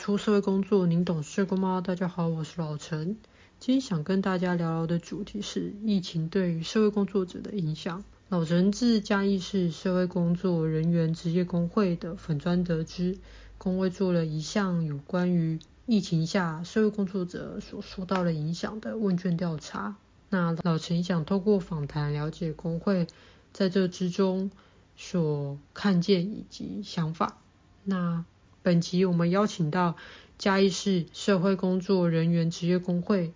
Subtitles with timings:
[0.00, 1.82] 出社会工作，您懂社工吗？
[1.82, 3.18] 大家好，我是老陈。
[3.58, 8.02] 今天想跟大家聊聊的主题是疫情对于社会工作者的影响。
[8.30, 13.18] 老陈自嘉义市社会工作人员职业工会的粉专得知，
[13.58, 19.96] 工会做了一项有关于疫情下社会工作者所受到的影响的问卷调查。
[20.30, 23.06] 那老陈想透过访谈了解工会
[23.52, 24.50] 在这之中
[24.96, 27.36] 所看见以及想法。
[27.84, 28.24] 那
[28.62, 29.94] 本集我们邀请到
[30.36, 33.32] 嘉义市社会工作人员职业工会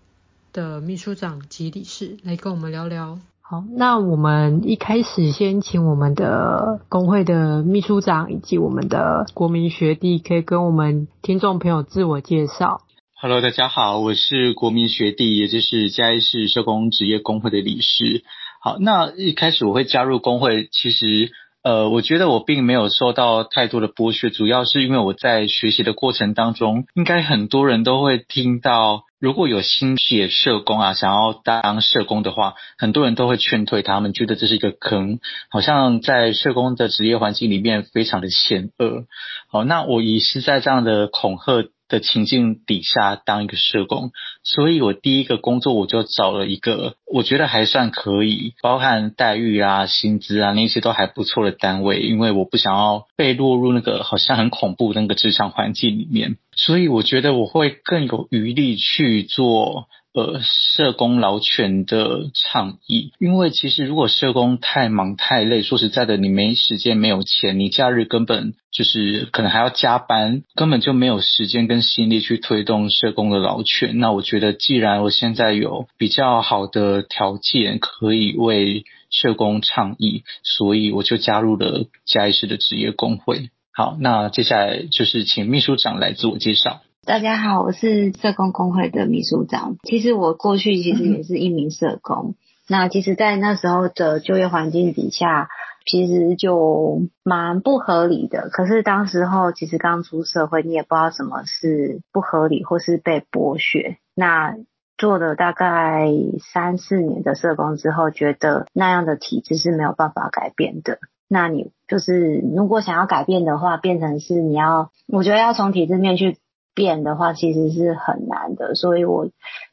[0.53, 3.19] 的秘书长及理事来跟我们聊聊。
[3.41, 12.83] 好，那我们一开始先请我们的工会的秘书长以及我们的国民学弟，可以跟我们听众朋友自我介绍。
[13.15, 18.25] Hello，大家好，我是国民学弟，也就是嘉义市社工职业工会的理事。
[18.61, 21.33] 好，那一开始我会加入工会，其实。
[21.65, 39.07] 呃，我觉得我并没有受到太多的剥削，主要是因为我在学习的过程当中，应该很多人都会听到，如果有新血社工啊，想要当社工的话，很多人都会劝退他们，觉得这是一个坑，好像在社工的职业环境里面非常的险恶。
[39.49, 44.11] 好，那我也是在这样的恐吓的情境底下当一个社工，
[44.45, 59.89] 所以我第一个工作我就找了一个我觉得还算可以，包含待遇啊、薪资啊那些都还不错的单位，因为我不想要被落入那个好像很恐怖那个职场环境里面，所以我觉得我会更有余力去做。
[60.15, 73.99] 呃，社工劳权的倡议，因为其实如果社工太忙太累，说实在的，你没时间没有钱，你假日根本就是可能还要加班，根本就没有时间跟心力去推动社工的劳权。
[73.99, 83.51] 那我觉得，既然我现在有比较好的条件可以为社工倡议，所以我就加入了嘉义市的职业工会。
[83.73, 86.83] 好，那接下来就是请秘书长来自我介绍。
[87.07, 89.77] 大家好，我是社工工会的秘书长。
[89.83, 92.31] 其实我过去其实也是一名社工。
[92.31, 92.35] 嗯、
[92.67, 95.49] 那其实，在那时候的就业环境底下，
[95.85, 98.49] 其实就蛮不合理的。
[98.51, 103.99] 可是当时候其实刚出社会，你也不知道什么是不合理或是被剥削。
[104.15, 104.55] 那
[104.97, 106.09] 做了大概
[106.55, 111.01] 三四年的社工之后，觉得那样的体制是没有办法改变的。
[111.29, 116.39] 那你就是如果想要改变的话，变成是你要，我觉得要从体制面去。
[116.75, 119.29] 变的话其实是很难的，所以我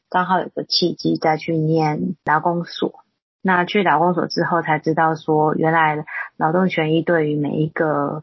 [0.08, 3.00] 刚好有个契机再去念劳工所。
[3.42, 6.04] 那去劳工所之后才知道说，原来
[6.36, 8.22] 劳动权益对于每一个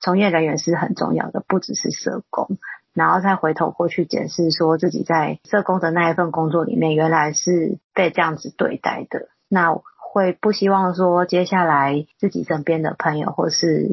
[0.00, 2.58] 从业人员是很重要的，不只是社工。
[2.92, 9.28] 然后再回头过去检视说自己在社工的那一份工作里面，原来是被这样子对待的。
[9.48, 9.72] 那
[10.16, 13.86] 会不希望说接下来自己身边的朋友或是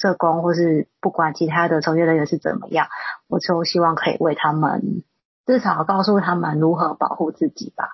[0.00, 2.86] 社工或是不管其他的从业人员是怎么样，
[3.26, 5.02] 我就希望可以为他们
[5.46, 7.88] 至少告诉他们如何保护自己吧。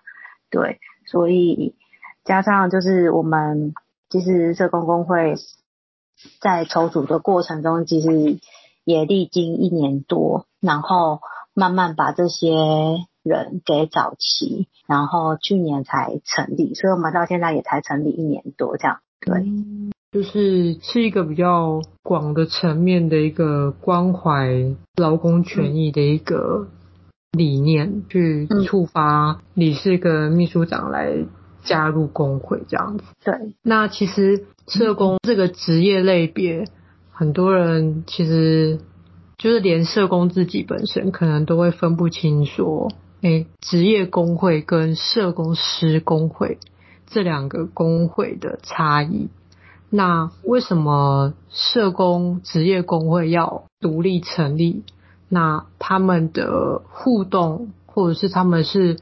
[0.50, 1.74] 对，所以
[2.22, 3.72] 加上就是我们
[4.10, 5.36] 其实社工工会
[6.42, 8.40] 在筹组的过程中，其实
[8.84, 11.20] 也历经一年多，然后
[11.54, 12.44] 慢慢把这些。
[13.24, 18.98] 人给早期，然后去年才成立，所以我们到现在也才成立一年多这样。
[19.20, 26.68] 对，嗯、就是是一个比较广的层面的一个关怀劳工权益的一个
[27.32, 31.24] 理念，嗯、去触发理事跟秘书长来
[31.64, 33.04] 加入工会这样子。
[33.24, 36.66] 对，那其实社工这个职业类别，
[37.10, 38.80] 很多人其实
[39.38, 42.92] 就是连社工自己本身可能都会分不清说。
[43.24, 46.58] 诶，职业工会跟社工师工会
[47.06, 49.30] 这两个工会的差异，
[49.88, 54.82] 那为什么社工职业工会要独立成立？
[55.30, 58.98] 那他们的互动或者是他们是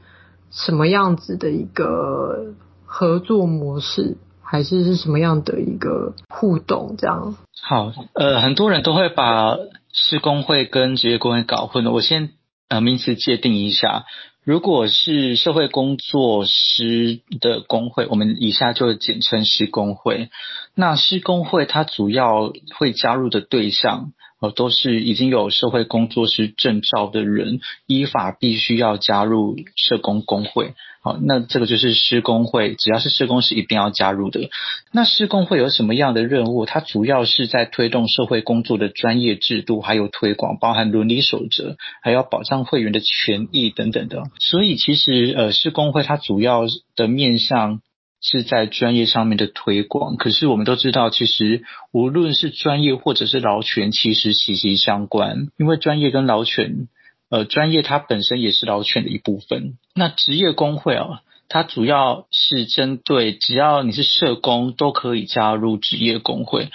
[0.51, 2.53] 什么样子的一个
[2.85, 6.95] 合作模式，还是是什么样的一个互动？
[6.97, 7.35] 这样。
[7.61, 9.57] 好，呃，很多人都会把
[9.91, 11.91] 施工会跟职业工会搞混了。
[11.91, 12.29] 我先。
[12.69, 14.05] 呃，名词界定一下，
[14.43, 20.29] 如果是社会工作师的工会，我们以下就简称师工会。
[20.75, 24.11] 那师工会它主要会加入的对象，
[24.41, 30.73] 呃，都是已经有社会工作师证照的人，依法必须要加入社工工会。
[31.03, 34.49] 好，那这个就是施工会，只要是施工是一定要加入的。
[34.93, 36.65] 那施工会有什么样的任务？
[36.65, 44.23] 它主要是在推动社会工作的专业制度，还有推广，包含伦理守则，还有保障会员的权益等等的。
[44.39, 47.81] 所以其实呃，施工会它主要的面向
[48.21, 50.15] 是在专业上面的推广。
[50.15, 55.47] 可是我们都知道，其实无论是专业或者是劳权，其实息息相关。
[55.57, 56.87] 因为专业跟劳权，
[57.29, 59.77] 呃，专业它本身也是劳权的一部分。
[59.95, 61.21] 那职业工会啊。
[61.49, 66.69] 它主要是针对只要你是社工都可以加入职业工会。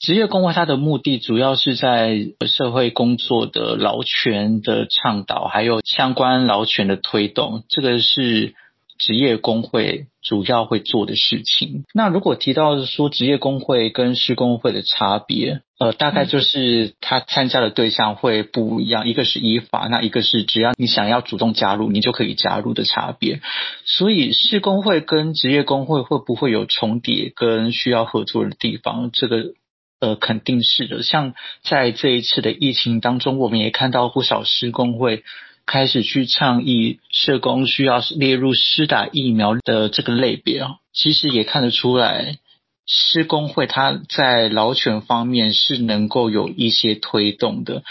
[0.00, 8.54] 职业工会它的目的主要是在社会工作的劳权的倡导，还有相关劳权的推动，这个是
[8.98, 11.84] 职业工会主要会做的事情。
[11.92, 23.40] 那如果提到说职业工会跟施工会的差别，呃，大概就是他参加的对象会不一样，一个是依法，那一个是只要你想要主动加入，你就可以加入的差别。
[23.84, 29.10] 所以士工会跟职业工会会不会有重叠跟需要合作的地方？
[29.12, 29.54] 这个
[30.00, 31.02] 呃肯定是的。
[31.02, 35.24] 像在这一次的疫情当中，我们也看到不少施工会。
[35.66, 42.38] 开始去倡议社工需要列入施打疫苗的这个类别啊，其实也看得出来，
[42.86, 47.82] 施工会它在劳权方面是能够有一些推动的。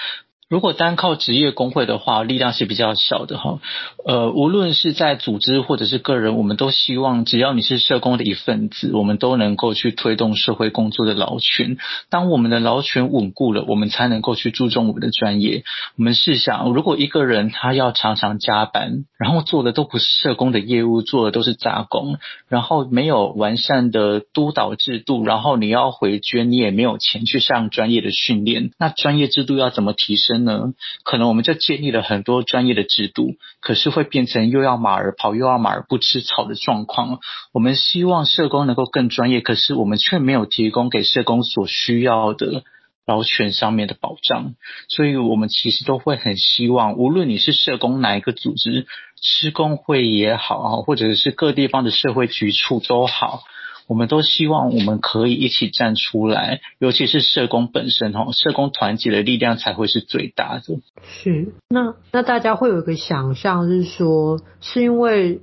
[0.54, 3.60] 如果单靠职业工会的话，力量是比较小的哈。
[4.06, 11.78] 呃，无论是在组织或者是个人，我们都希望只要你是社工的一份子，我们都能够去推动社会工作的劳权。
[12.12, 15.64] 当我们的劳权稳固了，我们才能够去注重我们的专业。
[15.98, 22.18] 我们试想，如果一个人他要常常加班，然后做的都不是社工的业务，做的都是杂工，
[22.48, 30.43] 然后没有完善的督导制度，然后你要回捐，你也没有钱去上专业的训练，那专业制度要怎么提升？
[30.44, 30.74] 呢，
[31.04, 37.20] 可能我们就建立了很多专业的制度，可是会变成又要马儿跑，又要马儿不吃草的状况。
[37.52, 42.64] 我们希望社工能够更专业，可是我们却没有提供给社工所需要的
[43.06, 44.56] 劳权上面的保障。
[44.88, 48.88] 所以，我们其实都会很希望，无论你是社工哪一个组织，
[49.22, 53.44] 施工会也好，或者是各地方的社会局处都好。
[53.88, 60.64] 我们都希望我们可以一起站出来，尤其是社工本身哈，社工团结的力量才会是最大的。
[61.04, 65.42] 是，那那大家会有一个想象是说，是因为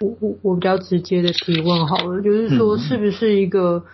[0.00, 3.84] 我我我比较直接的提问好了，就是说是不是一个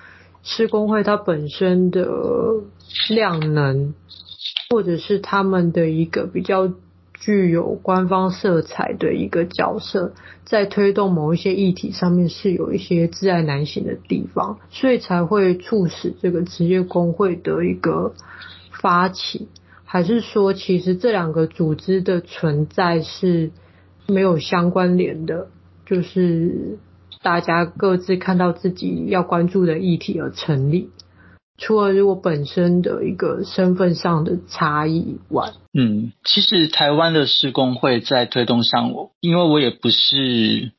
[0.42, 2.06] 士工会它本身的
[3.10, 3.94] 量能，
[4.70, 6.72] 或者是他们的一个比较。
[7.24, 10.12] 具有官方色彩的一个角色，
[10.44, 18.12] 在推动某一些议题上面是有一些自爱难行的地方，所以才会促使这个职业工会的一个
[18.72, 19.48] 发起，
[19.86, 23.52] 还是说其实这两个组织的存在是
[24.06, 25.48] 没有相关联的，
[25.86, 26.76] 就是
[27.22, 30.90] 大家各自看到自己要关注的议题而成立。
[31.56, 40.72] 除了如果本身的一个身份上的差异以外，嗯，其实台湾的施工会在推动上，我因为我也不是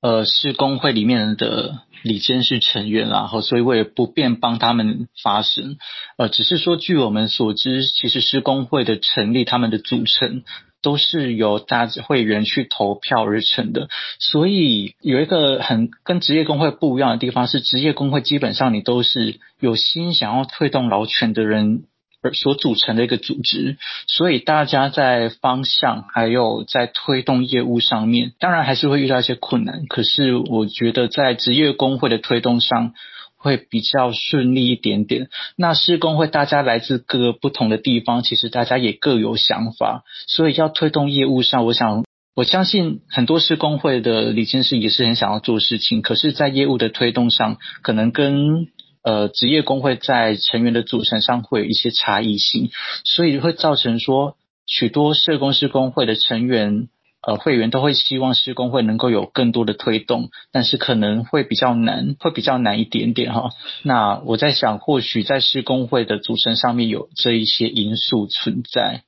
[0.00, 5.76] 呃施工会里面的理监事成员，然后所以我也不便帮他们发声，
[6.16, 10.44] 呃，只是说据我们所知，其实施工会的成立，他们的组成。
[10.82, 13.88] 都是由大家会员去投票而成的，
[14.18, 21.84] 所以有一个很跟职业工会不一样的地方是，职业工会基本上你都是有心想要推动劳权的人
[22.22, 32.94] 而所组成的一个组织，所以大家在方向还有在推动业务上面，当然还是会遇到一些困难，可是我觉得在职业工会的推动上。
[33.42, 35.30] 会比较顺利一点点。
[35.56, 42.04] 那施工会大家来自各个不同的地方，其实大家也各有想法，所以要推动业务上，我想
[42.36, 48.68] 我相信很多施工会的理监事也是很想要做事情，可是，在业务的推动上，可能跟
[49.02, 52.70] 呃职业工会在成员的组成上会有一些差异性，
[53.04, 56.88] 所以会造成说许多社工施工会的成员。
[57.22, 63.50] 呃，会员都会希望施工会能够有更多的推动，但是可能会比较难，会比较难一点点哈。
[63.82, 69.02] 那我在想，或许在施工会的组成上面有这一些因素存在。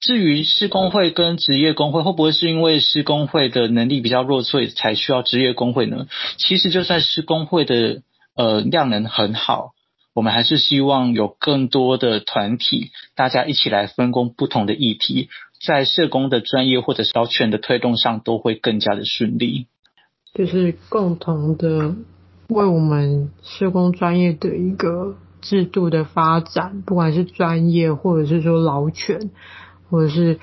[0.00, 6.06] 至于施工会跟职业工会会不会是因为施工会的能力比较弱，所以才需要职业工会呢？
[6.36, 8.02] 其实就算施工会的
[8.36, 9.72] 呃量能很好，
[10.14, 15.30] 我们还是希望有更多的团体，大家一起来分工不同的议题。
[15.64, 19.66] 在社工的专业或者是劳权的推动上，都会更加的顺利。
[20.34, 21.94] 就是共同的
[22.48, 29.30] 为我们社工专业的一个制度的发展，不管是专业或者是说劳权，
[29.90, 30.38] 或者是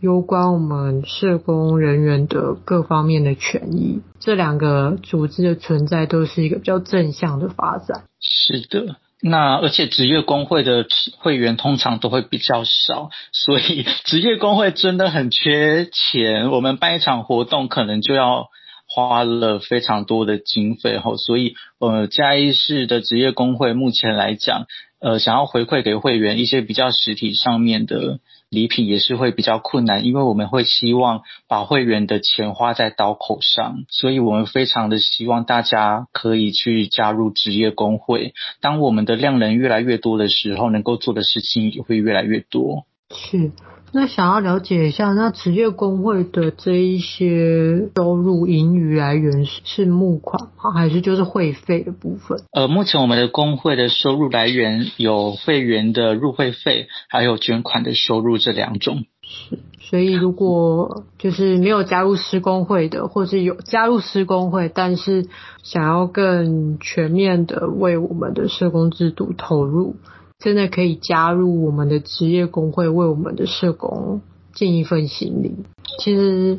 [0.00, 8.04] 攸关我们社工人员的各方面的权益，这两个组织的存在都是一个比较正向的发展。
[8.20, 8.96] 是的。
[9.22, 10.86] 那而且职业工会的
[11.18, 16.50] 会员通常都会比较少， 所以职业工会真的很缺钱。
[16.50, 18.48] 我们办一场活动可能就要
[18.86, 24.66] 花了非常多的经费哈，所以呃嘉义市的职业工会目前来讲，
[25.00, 28.20] 呃想要回馈给会员一些比较实体上面的。
[28.50, 38.34] 礼品也是会比较困难，因为我们会希望把会员的钱花在刀口上，所以我们非常的希望大家可以去加入职业工会。
[38.60, 42.86] 当我们的量能越来越多的时候，能够做的事情也会越来越多。
[43.14, 43.52] 是。
[43.92, 50.70] 那想要了解一下，那职业工会的这一些收入盈余来源是是募款吗？
[50.72, 52.38] 还是就是会费的部分？
[52.52, 59.04] 呃，目前我们的工会的收入来源有会员的入会费，还有捐款的收入这两种。
[59.22, 65.26] 是，所以如果就是没有加入施工会的，或是有加入施工会，但是
[65.64, 69.96] 想要更全面的为我们的社工制度投入。
[70.40, 74.22] 真的可以加入我们的职业工会，为我们的社工
[74.54, 75.54] 尽一份心力。
[75.98, 76.58] 其实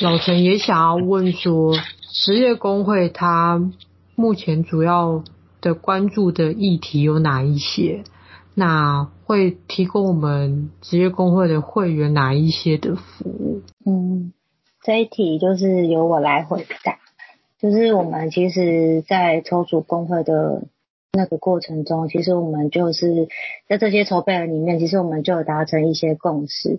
[0.00, 1.74] 老陈也想要问说，
[2.12, 3.60] 职业工会它
[4.14, 5.24] 目前主要
[5.60, 8.04] 的关注的议题有哪一些？
[8.54, 13.62] 那会提供我们职业工会的会员哪一些的服务？
[13.84, 14.32] 嗯，
[14.84, 16.98] 这一题就是由我来回答。
[17.60, 20.62] 就是我们其实，在筹组工会的。
[21.12, 23.28] 那个过程中，其实我们就是
[23.68, 26.78] 在这些筹备里面，其实我们就有达成一些共识。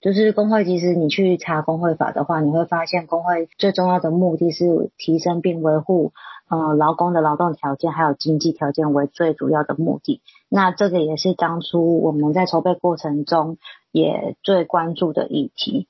[0.00, 6.12] 就是工会，其实你去查工会法的话，你会发现工会最重要的目的是提升并维护
[6.48, 10.20] 呃劳工的劳动条件还有经济条件为最主要的目的。
[10.48, 13.58] 那这个也是当初我们在筹备过程中
[13.92, 15.86] 也最关注的议题。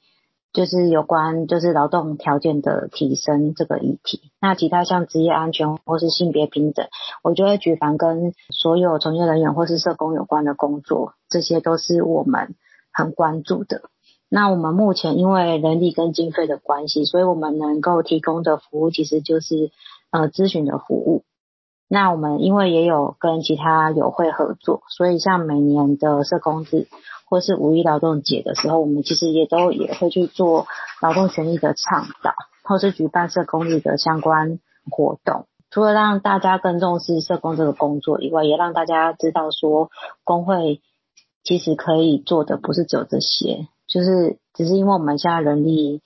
[0.53, 6.89] 就是有关就是劳动条件的提升这个议题，那其他像职业安全或是性别平等，
[7.23, 12.55] 我觉得举凡跟所有从业人员或是社工有关的工作，这些都是我们
[12.93, 13.83] 很关注的。
[14.29, 19.71] 那我们目前因为人力跟经费的关系，所以我们能够提供的服务其实就是
[20.11, 21.25] 呃咨询的服务。
[21.89, 26.89] 那我们因为也有跟其他友会合作，所以像每年的社工日。
[27.33, 30.67] 或是五一劳动节的时候，我们其实也都也会去做
[31.01, 34.61] 劳动权益的倡导，或是举办社工日的相关
[34.91, 35.47] 活动。
[35.71, 39.89] 除了让大家更重视社工这个工作以外，也让大家知道说，
[40.25, 40.83] 工会
[41.43, 46.03] 其实可以做的不是只有这些，就是只是因为我们现在人力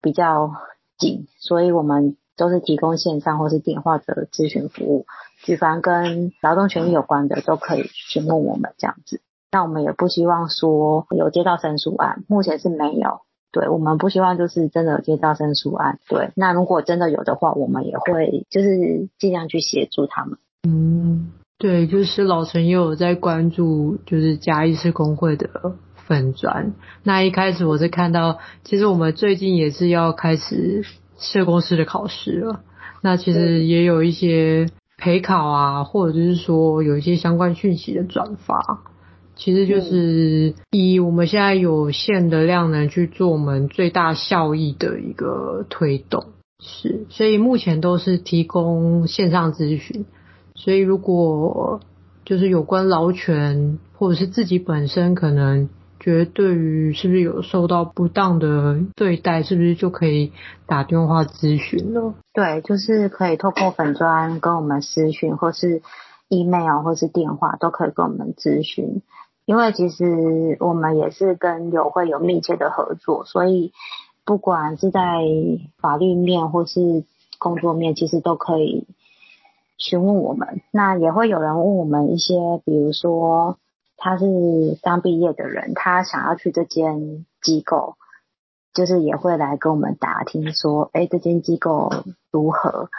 [0.00, 0.52] 比较
[0.96, 5.06] 紧，所以我们都是提供线上或是电话的咨询服务，
[5.44, 9.20] 举凡跟劳动权益有关的都可以询问我们这样子。
[9.50, 13.20] 那我们也不希望说有接到申诉案，目前是没有。
[13.50, 15.98] 对，我们不希望就是真的有接到申诉案。
[16.06, 20.36] 对，那如果真的有的话，我们也会就是尽量去协助他们。
[20.68, 25.48] 嗯，对，就是老陈也有在关注，就是嘉义市工会的
[25.94, 26.74] 粉专。
[27.02, 30.84] 那一开始我是看到，其实我们最近也是要开始
[31.16, 32.60] 社工师的考试了。
[33.00, 38.82] 那其实也有一些陪考啊，或者就是说有一些相关讯息的转发。
[39.38, 46.26] 其实就是以我们现在有限的量能去做我们最大效益的一个推动，
[46.60, 50.04] 是，所以目前都是提供线上咨询。
[50.56, 51.80] 所以如果
[52.24, 55.68] 就是有关劳权，或者是自己本身可能
[56.00, 60.32] 觉得对于是不是有受到不当的对待，是不是就可以
[60.66, 62.14] 打电话咨询了？
[62.34, 65.80] 对，就是可以透过粉砖跟我们私讯，或是
[66.28, 69.00] email 或是电话都可以跟我们咨询。
[69.48, 73.72] 因为其实我们也是跟友会有密切的合作，所以
[74.26, 75.00] 不管是在
[75.78, 77.04] 法律面或是
[77.38, 78.86] 工作面，其实都可以
[79.78, 80.60] 询问我们。
[80.70, 82.34] 那也会有人问我们一些，
[82.66, 83.56] 比如说
[83.96, 84.26] 他是
[84.82, 87.96] 刚毕业的人，他想要去这间机构，
[88.74, 91.90] 就是也会来跟我们打听说，哎，这间机构
[92.30, 92.90] 如何，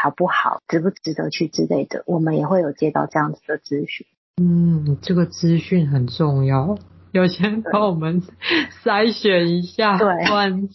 [0.00, 4.06] 好不好，值不值得去之类的，我们也会有接到这样子的咨询。
[4.38, 6.76] 嗯，这个资讯很重要，
[7.10, 8.20] 要先帮我们
[8.84, 10.68] 筛选一下，对，不然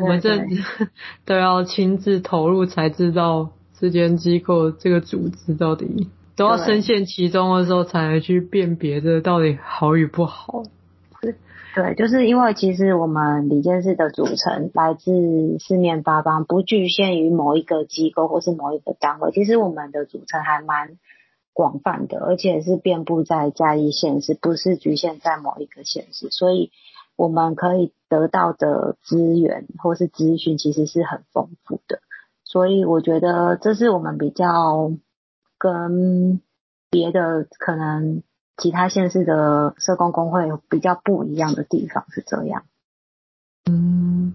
[0.00, 0.38] 我们这
[1.26, 10.62] 都要亲自投入才知道这间机构这个组织到底都要深陷其中的时候，才能去辨别这到底好与不好。
[11.74, 20.96] 对，就是因为其实我们理监事的组成来自四面八方，不局限于某一个机构或是某一个单位，其实我们的组成还蛮。
[21.54, 26.72] 广泛的，而且是遍布在嘉义县市，不是局限在某一个县市，所以
[27.16, 32.00] 我们可以得到的资源或是资讯其实是很丰富的，
[32.42, 34.92] 所以我觉得这是我们比较
[35.56, 36.40] 跟
[36.90, 38.22] 别的可能
[38.56, 42.64] 其他县市的社工工会比较不一样的地方，是这样。
[43.70, 44.34] 嗯，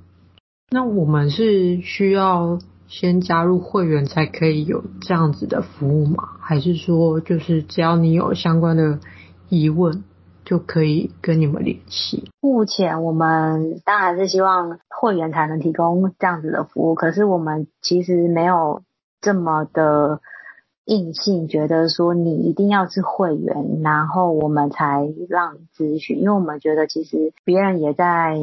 [0.70, 2.60] 那我们是需要
[2.90, 6.24] 先加入会员才可以有这样子的服务吗？
[6.40, 9.00] 还是说，就是只要你有相关的
[9.48, 10.04] 疑问，
[10.44, 12.32] 就可以跟你们联系？
[12.42, 18.82] 目前我们当然是希望会员才能提供这样子的服务，可是我们其实没有
[19.22, 20.20] 这么的
[20.86, 28.36] 硬性，觉得说你一定要是会员，然后我们才让你咨询，因为我们觉得其实别人也在。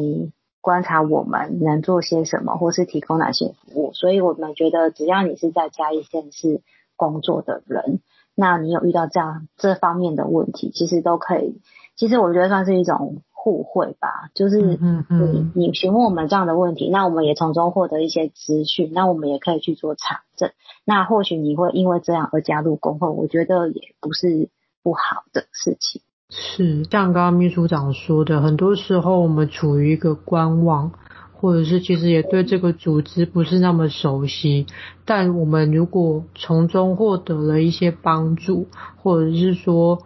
[0.67, 6.61] 观察我们能做些什么，或是提供哪些服务，所以我们觉得只要你是在嘉义县市
[6.97, 8.01] 工作的人，
[8.35, 11.61] 那你有遇到这样这方面的问题，其实都可以。
[11.95, 20.51] 其实我觉得算是一种互惠吧，就是你你询问我们这样的问题，那我们也从中获得一些资讯，那我们也可以去做查证。
[20.85, 24.51] 那或许你会因为这样而加入工会，我觉得也不是
[24.83, 26.03] 不好的事情。
[26.29, 30.91] 是，像刚刚秘书长说的，很多时候我们处于一个观望，
[31.33, 34.67] 或者是其实也对这个组织不是那么熟悉。
[35.05, 38.67] 但我们如果从中获得了一些帮助，
[38.97, 40.03] 或者是说，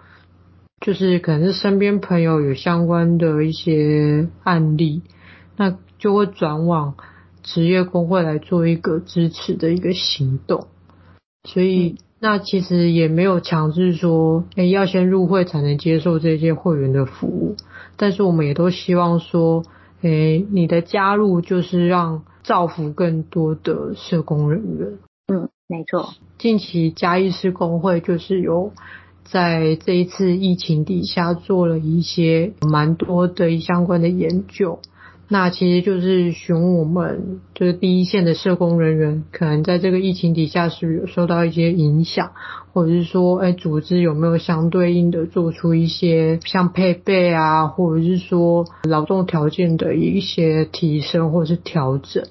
[0.80, 5.00] 就是可能是身边朋友有相关的一些案例，
[5.56, 6.96] 那就会转往
[7.42, 10.66] 职业工会来做一个支持的一个行动。
[11.44, 11.96] 所以。
[12.22, 17.56] 那其实也没有强制说，诶，要先入会才能接受这些会员的服务。
[17.96, 19.64] 但是我们也都希望说，
[20.02, 24.98] 诶，你的加入就是让造福更多的社工人员。
[25.28, 26.10] 嗯，没错。
[26.38, 28.72] 近期嘉义市工会就是有
[29.24, 34.80] 在这一次疫情底下做了一些蛮多的相关的研究。
[35.32, 42.32] 那其实就是询问我们，就是第一线的社工人员，可能在这个疫情底下是有受到一些影响，
[42.72, 52.24] 或者是说，哎，组织有没有相对应的做出一些像配备啊，或者是说劳动条件的一些提升或者是调整。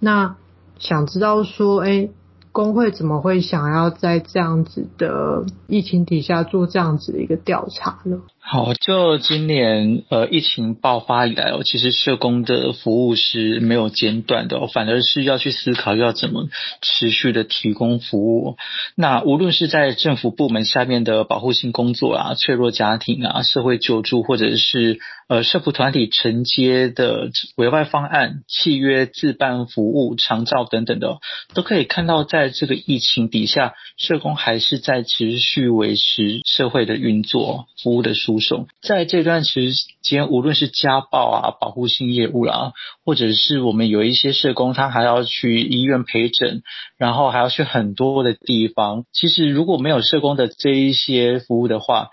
[0.00, 0.34] 那
[0.78, 2.08] 想知道说，哎。
[2.52, 8.22] 工会怎么会想要在这样子的疫情底下做这样子的一个调查呢？
[8.52, 16.48] 好，就今年呃疫情爆发以来哦，其实社工的服务是没有间断的，反而是要去思考要怎么
[16.82, 18.56] 持续的提供服务。
[18.96, 24.98] 那无论是在政府部门下面的保护性工作啊、脆弱家庭啊、社会救助，或者是
[25.30, 31.20] 呃社福团体承接的委外方案、契约自办服务、长照等等的，
[31.54, 32.50] 都可以看到在。
[32.52, 38.66] 这个疫情底下，社工还是在持续维持社会的运作、服务的输送。
[38.82, 39.70] 在这段时
[40.02, 42.72] 间，无论是家暴啊、保护性业务啦、
[43.04, 46.62] 或者是我们有一些社工，他还要去医院陪诊，
[46.98, 49.04] 然后还要去很多的地方。
[49.12, 52.08] 其实如果没有社工的这一些服务的话，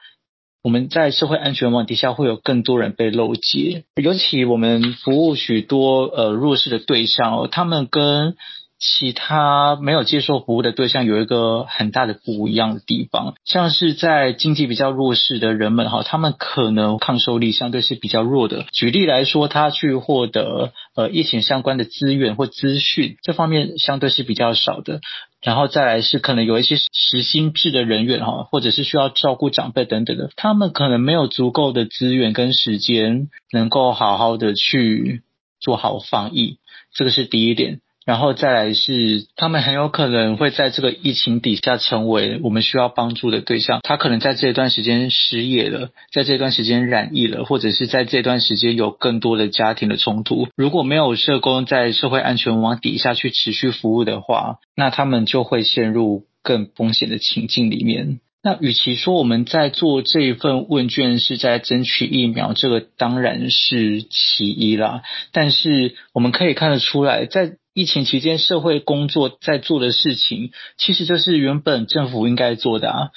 [0.63, 3.83] 我们在社会安全网底下会有更多人被漏接。
[3.95, 8.35] 尤其我们服务许多呃弱势的对象，他们跟
[8.79, 18.65] 其他没有接受服务的对象有一个很大的不一样的地方，像是在经济比较弱势的人们哈，他们可能抗受力相对是比较弱的。
[18.71, 25.01] 举例来说，他去获得呃疫情相关的资源或资讯，这方面相对是比较少的。
[25.41, 35.21] 然后再来是可能有一些实心制的人员哈，或者是需要照顾长辈等等的，他们可能没有足够的资源跟时间，能够好好的去
[35.59, 36.59] 做好防疫，
[36.93, 37.81] 这个是第一点。
[38.07, 43.81] 然后再来是，他们很有可能会在这个疫情底下成为我们需要帮助的对象。
[43.83, 50.47] 他可能在这段时间失业了，在这段时间染疫了，或者是在这段时间有更多的家庭的冲突。
[50.55, 58.21] 如果没有社工在社会安全网底下去持续服务的话，那他们就会陷入更风险的情境里面。
[58.41, 65.01] 那与其说我们在做这一份问卷是在争取疫苗，这个当然是其一啦。
[65.33, 73.09] 但是我们可以看得出来，在疫情期间，社会工作在做的事情，其实就是原本政府应该做的啊。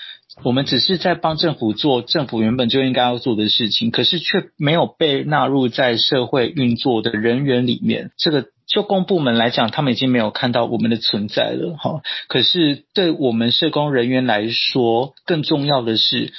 [0.42, 8.10] 我们只是在帮政府做政府原本就应该要做的事情，可是却没有被纳入在社会运作的人员里面。
[8.18, 12.02] 这个就公部门来讲，他们已经没有看到我们的存在了，哈。
[12.28, 16.34] 可是对我们社工人员来说，更重要的是，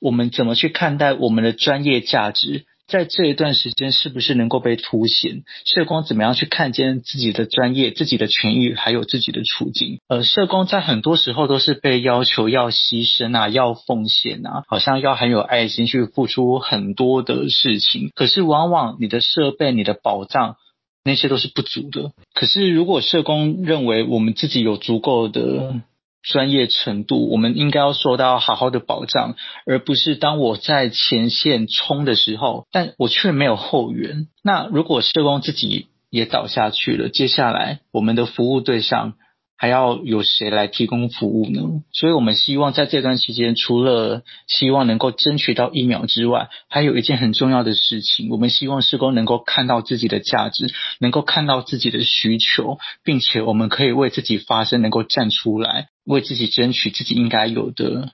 [0.00, 2.64] 我们怎么去看待我们的专业价值。
[2.92, 5.44] 在这一段时间，是不是能够被凸显？
[5.64, 9.98] 社工怎么样去看见自己的专业、自己的权益，还有自己的处境？
[10.08, 18.10] 呃，社工在很多时候都是被要求要牺牲啊，要奉献啊，好像要很有爱心去付出很多的事情。
[18.14, 20.56] 可是往往你的设备、你的保障，
[21.02, 22.12] 那些都是不足的。
[22.34, 25.80] 可是如果社工认为我们自己有足够的，
[26.22, 29.34] 专业程度，我们应该要受到好好的保障，
[29.66, 34.28] 而不是当我在前线冲的时候，但我却没有后援。
[34.42, 39.14] 那如果社工自己也倒下去了，接下来我们的服务对象。
[39.62, 41.60] 还要有谁来提供服务呢？
[41.92, 50.66] 所以，我们希望在这段期间，除了希望能够争取到疫苗之外，还有一件很重要的事情，我们希望社工能够看到自己的价值，
[50.98, 58.10] 能够看到自己的需求，并且我们可以为自己发声，能够站出来，为自己争取自己应该有的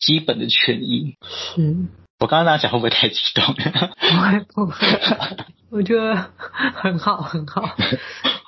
[0.00, 1.14] 基本的权益。
[1.54, 1.76] 是
[2.18, 3.54] 我刚刚那样讲会不会太激动？
[3.54, 4.74] 不会不会，
[5.70, 6.32] 我觉得
[6.74, 7.76] 很好很好。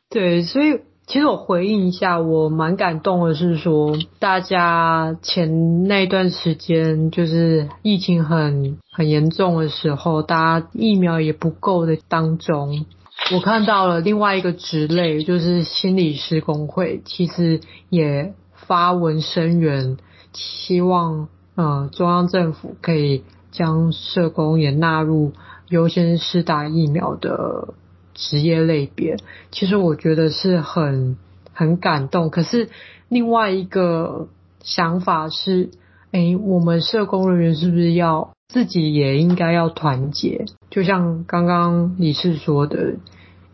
[0.08, 0.80] 对，所以。
[1.10, 12.86] 其实我回应一下，我蛮感动的是说，大家前那段时间就是疫情很很严重的时候，大家疫苗也不够的当中，
[13.34, 19.96] 我看到了另外一个职类，就是心理师工会，其实也发文声援，
[20.32, 25.32] 希望呃中央政府可以将社工也纳入
[25.70, 27.74] 优先施打疫苗的。
[28.14, 29.16] 职业类别，
[29.50, 31.16] 其实我觉得是很
[31.52, 32.30] 很感动。
[32.30, 32.68] 可是
[33.08, 34.28] 另外一个
[34.62, 35.70] 想法是，
[36.12, 40.46] 哎，我们社工人员是不是要自己也应该要团结？
[40.70, 42.94] 就像刚刚理事说的，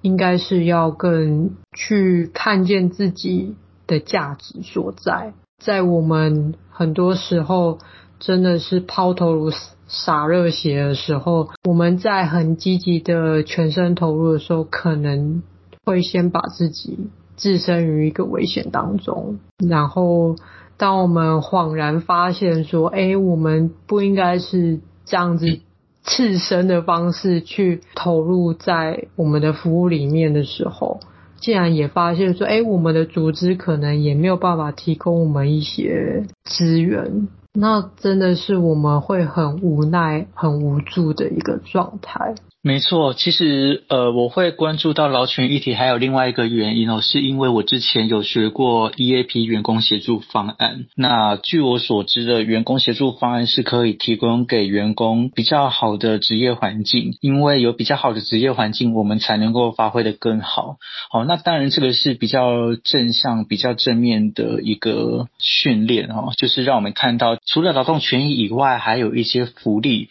[0.02, 3.54] 应该是要更去看见自己
[3.86, 5.32] 的价值所在。
[5.62, 7.78] 在我们很多时候
[8.18, 9.50] 真的是抛头颅。
[9.88, 15.42] 洒热血的时候，我们在很积极的全身投入的时候，可能
[15.84, 19.38] 会先把自己置身于一个危险当中。
[19.58, 20.36] 然后，
[20.76, 25.60] 当我们恍然发现说：“哎，我们不应该是这样子
[26.04, 31.00] 赤身的方式去投入在我们的服务里面的时候”，
[31.38, 42.34] 竟然也发现说：“哎，我们的组织可能也没有办法提供我们一些资源。”那真的是我们会很无奈、很无助的一个状态。
[42.66, 50.86] 没错，其实呃，我会关注到劳权议题，还有另外一个原因哦，是因为我之前有学过 EAP 员工协助方案。
[50.96, 60.78] 那据我所知的，员工协助方案是可以提供给员工比较好的职业环境，因为有比较好的职业环境，我们才能够发挥得更好。
[61.08, 70.08] 好，那当然这个是比较正向、比较正面的一个训练哦，就是让我们看到，除了劳动权益以外，还有一些福利。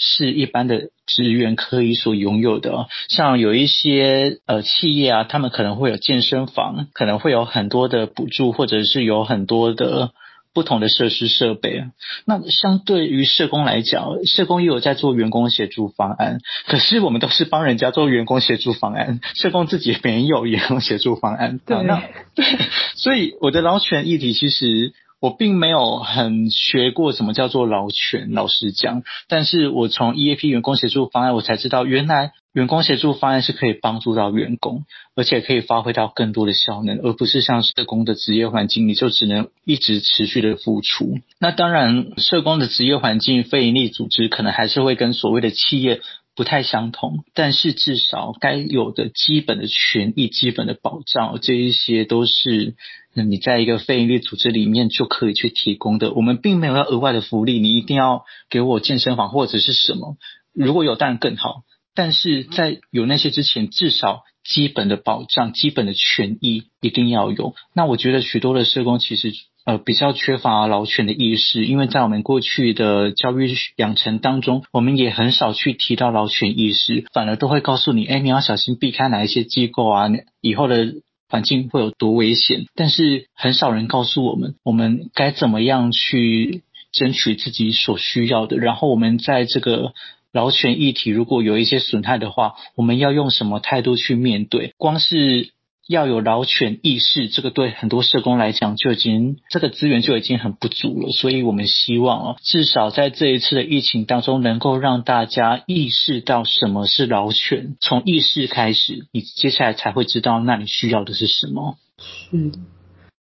[0.00, 10.12] 是一般的职员可以所拥有的，像有一些呃企业啊，他们可能会有健身房，可能会有很多的补助，或者是有很多的
[10.54, 11.82] 不同的设施设备。
[12.24, 21.58] 那相对于社工来讲，社工也有在做员工协助方案，可是我们都是帮人家做员工协助方案， 社工自己没有员工协助方案。
[21.66, 22.00] 对，那
[22.36, 22.44] 对，
[22.94, 24.92] 所以我的劳权议题其实。
[25.20, 34.84] 我并没有很学过什么叫做劳权，老实讲，但是我从 EAP 员工协助方案，我才知道原来员工协助方案是可以帮助到员工，
[35.16, 41.18] 而且可以发挥到更多的效能，而不是像社工的职业环境，你就只能一直持续的付出。
[41.40, 46.00] 那当然，社工的职业环境，非营利组织可能还是会跟所谓的企业。
[46.36, 52.76] 不太相同，但是至少该有的基本的权益、基本的保障，这一些都是
[53.14, 56.12] 那你在一个非营利组织里面就可以去提供的。
[56.12, 60.16] 我们并没有要额外的福利，你一定要给我健身房或者是什么，
[60.52, 61.62] 如果有当然更好。
[61.94, 67.54] 但是在有那些之前，至少基本的保障、基本的权益一定要有。
[67.74, 69.32] 那我觉得许多的社工其实。
[69.64, 80.08] 呃，比较缺乏劳权的意识，因为在我们过去的教育养成当中，我们也很少去提到劳权意识，反而都会告诉你，哎，你要小心避开哪一些机构啊，
[80.40, 80.94] 以后的
[81.28, 82.66] 环境会有多危险。
[82.74, 86.62] 但是很少人告诉我们，我们该怎么样去
[86.92, 89.92] 争取自己所需要的，然后我们在这个
[90.32, 94.72] 劳权议题如果有一些损害的话，我们要用什么态度去面对？
[94.76, 95.50] 光是。
[95.88, 101.10] 要有劳权意识，这个对很多社工来讲就已经这个资源就已经很不足了。
[101.12, 107.76] 所以我们希望哦，至少在这一次的疫情当中，能够让大家意识到什么是劳权。
[107.80, 111.78] 从意识开始，你接下来才会知道，那你需要的是什么。
[111.96, 112.52] 是，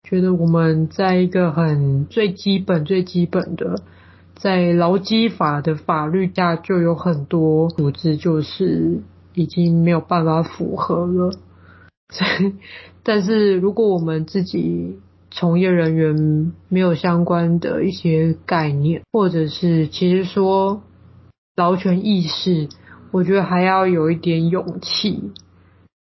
[0.06, 3.82] 觉得我们在一个很最基本、最基本的，
[4.34, 9.00] 在劳基法的法律下，就有很多组织就是
[9.34, 11.34] 已经没有办法符合了。
[12.12, 12.52] 所以
[13.02, 14.98] 但是，如果我们自己
[15.30, 20.82] 从业人员没有相关的一些概念，或者是其实说
[21.56, 22.68] 劳权意识，
[23.10, 25.32] 我觉得还要有一点勇气。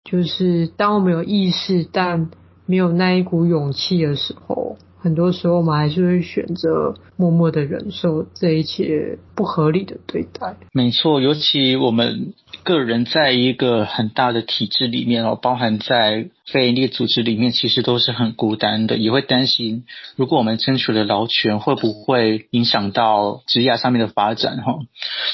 [0.03, 2.31] 就是当我们有意识，但
[2.67, 10.57] 没有那一股勇气的时候，很多时候我们还是会选择默默的忍受这一切不合理的对待。
[10.73, 19.85] 没错，尤其我们个人在一个很大的体制里面哦，包含在非营利组织里面，其实都是很孤单的，也会担心
[20.17, 24.79] 如果我们争取了劳权，会不会影响到职业上面的发展哈？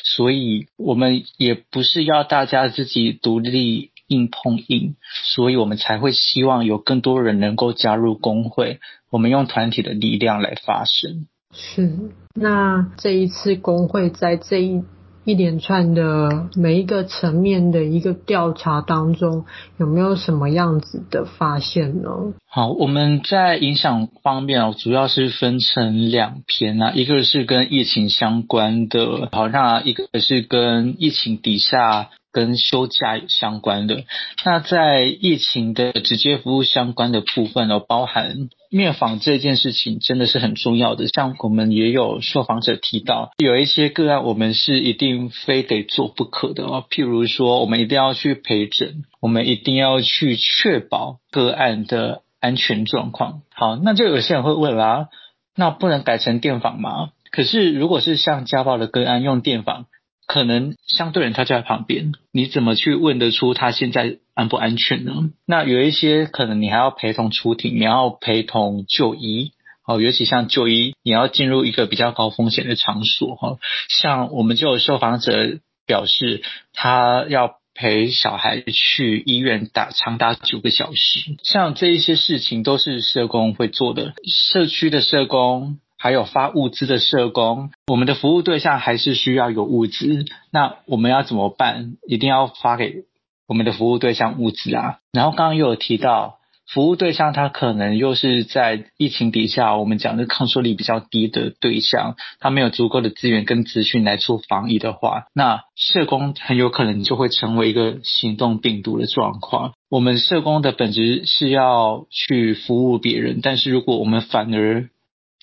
[0.04, 3.90] 所以我们也不是要大家自己独立。
[4.08, 4.96] 硬碰硬，
[5.34, 8.80] 所以我们才会希望有更多人能够加入工会。
[9.10, 11.26] 我们用团体的力量来发声。
[11.52, 14.82] 是，那这一次工会在这一
[15.24, 19.44] 一连串的每一个层面的一个调查当中，
[19.78, 22.10] 有没有什么样子的发现呢？
[22.48, 32.10] 好，我们在影响方面哦，主要是分成两篇啊，一个是跟疫情相关的，好，那一个是跟疫情底下。
[32.36, 34.04] 跟休假相关的，
[34.44, 41.08] 那在疫情的直接服务相关的部分呢，包含面访这件事情真的是很重要的。
[41.08, 53.40] 像我们也有受访者提到，有一些个案我们是一定非得做不可的哦，譬如说我们一定要去陪诊，我们一定要去确保个案的安全状况。
[53.54, 55.08] 好，那就有些人会问啦，
[55.56, 57.12] 那不能改成电访吗？
[57.30, 59.86] 可是如果是像家暴的个案用电访。
[60.26, 65.30] 可能相对人他就在旁边，你怎么去问得出他现在安不安全呢？
[65.46, 69.52] 那有一些可能你还要陪同出庭，你要陪同就医，
[69.86, 73.58] 哦，尤其像就医，你要进入一个比较高风险的场所，哈，
[73.88, 76.42] 像我们就有受访者表示，
[76.74, 85.78] 他要陪小孩去医院打长达九个小时，像这一些事情都是社工会做的，社区的社工。
[85.98, 91.96] 还有发物资的社工，我们的服务对象还是需要有物资，那我们要怎么办？
[92.06, 93.04] 一定要发给
[93.48, 94.98] 我们的服务对象物资啊。
[95.12, 109.74] 然后刚刚又有提到，服务对象他可能又是在疫情底下，我们讲的抗受力比较低的对象，他没有足够的资源跟资讯来做防疫的话，那社工很有可能就会成为一个行动病毒的状况。
[109.88, 114.90] 我们社工的本质是要去服务别人，但是如果我们反而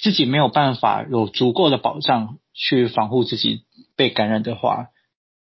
[0.03, 3.61] 自己没有办法有足够的保障去防护自己
[3.95, 4.87] 被感染的话，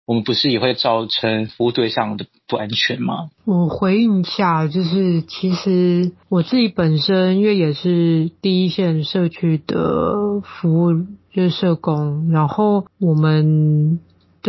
[0.07, 3.29] 我们不是也会造成服务对象的不安全吗？
[3.45, 10.93] 我回应一下，就是其实我自己本身因为也是第一线社区的服务，
[11.31, 13.99] 就是社工，然后我们。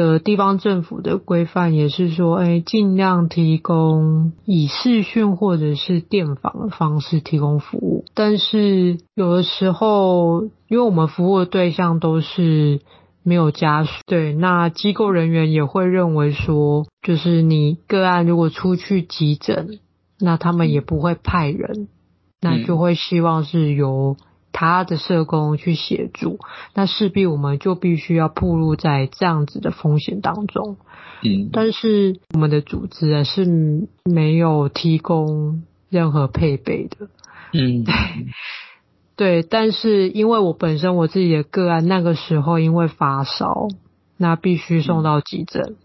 [0.01, 8.05] 的地方政府的规范也是说，哎，尽量提供以视讯或者是电访的方式提供服务。
[8.15, 12.81] 但是有的时候，因为我们服务的对象都是
[13.23, 19.79] 没有家属，对，那机构人员也会认为说，就是你个案如果出去急诊，
[20.19, 21.89] 那他们也不会派人，
[22.41, 24.17] 那就会希望是由。
[24.53, 26.39] 他的社工去协助，
[26.75, 30.77] 那势必我们就必须要暴露在这样子的风险当中。
[31.23, 37.09] 嗯，但是我们的组织啊是没有提供任何配备的。
[37.53, 37.85] 嗯，
[39.17, 43.69] 对，对，但是因为我本身我自己的个案那个时候因为发烧，
[44.17, 45.63] 那必须送到急诊。
[45.63, 45.77] 嗯，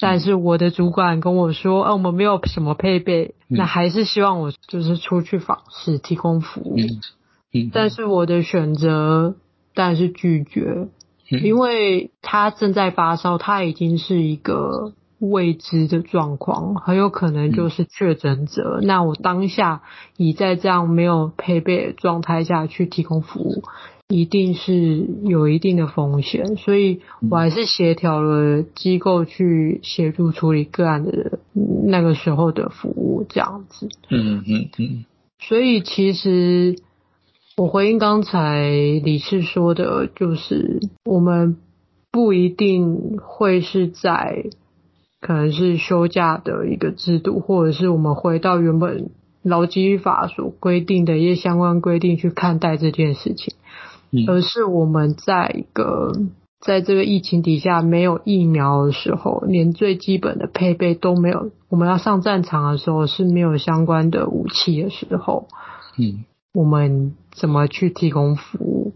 [0.00, 6.76] 但是我的主管跟我说，啊，我们没有什么配备，嗯，那还是希望我就是出去访视提供服务。
[6.78, 7.00] 嗯
[7.72, 9.36] 但是我的选择
[9.74, 10.88] 当然是拒绝，
[11.28, 18.80] 因为他正在发烧，他已经是一个未知的状况，很有可能就是确诊者。
[18.82, 19.82] 那我当下
[20.16, 23.62] 已在这样没有配备的状态下去提供服务，
[24.08, 31.38] 一定是有一定的风险，所以我还是协调了机构去协助处理个案的
[31.86, 33.88] 那个时候的服务，这样子。
[34.10, 35.04] 嗯嗯嗯。
[35.38, 36.76] 所以其实。
[37.56, 41.56] 我回应刚才理事说的，就是我们
[42.10, 44.46] 不一定会是在
[45.20, 49.10] 可能是休假的一个制度，或者是我们回到原本
[49.42, 53.54] 劳基法所规定的一些相关规定去看待这件事情，
[54.26, 56.10] 而是我们在一个
[56.60, 65.46] 在这个疫情底下没有疫苗的时候，连最基本的配备都没有，我们要上战场的时候是没有相关的武器的时候，
[65.96, 66.24] 嗯。
[66.54, 68.94] 我们怎么去提供服务？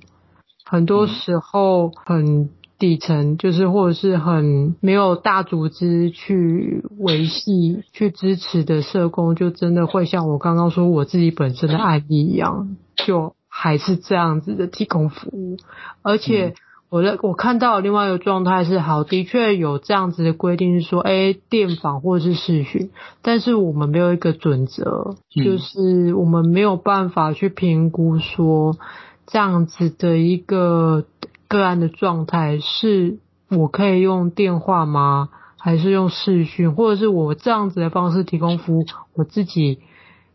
[0.64, 15.56] 很多时候很底层，就是或者是很没有大组织去维系、去支持的社工，就真的会像我刚刚说我自己本身的案例一样，就还是这样子的提供服务。
[16.02, 16.54] 而且
[16.90, 28.78] 我的我看到另外一个状态是好，的确有这样子的规定，是说，哎，电访或者是视讯，但是我们没有一个准则，嗯、就是我们没有办法去评估说
[29.26, 31.04] 这样子的一个
[31.46, 33.18] 个案的状态，是
[33.50, 35.28] 我可以用电话吗？
[35.58, 39.80] 还是用视讯，或者是我这样子的方式提供服务，我自己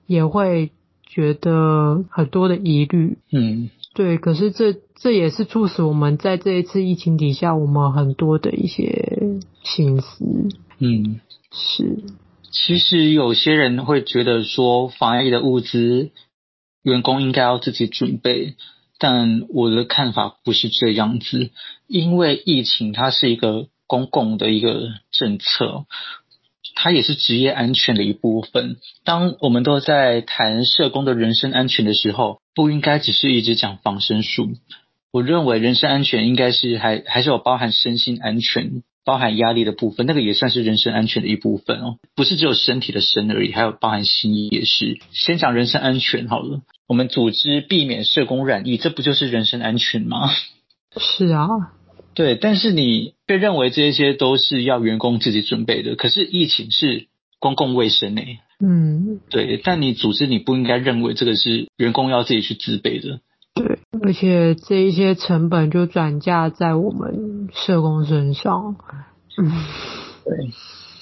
[0.05, 0.71] 也会
[1.03, 3.17] 觉得很多的疑虑。
[3.31, 3.71] 嗯。
[3.95, 10.23] 对，可是这这也是促使我们在这一次疫情底下，我们很多的一些心思。
[10.79, 11.19] 嗯，
[11.51, 12.05] 是。
[12.49, 16.11] 其实有些人会觉得说，防疫的物资，
[16.83, 18.55] 员工应该要自己准备，
[18.97, 21.49] 但我的看法不是这样子，
[21.85, 25.85] 因为疫情它是一个公共的一个政策。
[26.75, 28.77] 它也是职业安全的一部分。
[29.03, 34.53] 当我们都在谈社工的人身安全的时候，不应该只是一直讲防身术。
[35.13, 41.99] 我认为人身安全应该是还还是有包含身心安全、包含压力的部分，那个也算是人身安全的一部分哦。
[42.15, 44.97] 不是只有身体的身而已，还有包含心也是。
[45.11, 46.61] 先讲人身安全好了。
[46.87, 50.31] 我们组织避免社工染疫，这不就是人身安全吗？
[50.97, 51.47] 是啊。
[52.15, 57.05] 对，但是你被认为这些都是要员工自己准备的，可是疫情是
[57.37, 58.39] 公共卫生诶。
[58.59, 63.19] 嗯，对，但你组织你不应该认为这个是员工要自己去自备的。
[64.03, 68.75] 而且这一些成本就转嫁在我们社工身上。
[69.37, 69.51] 嗯，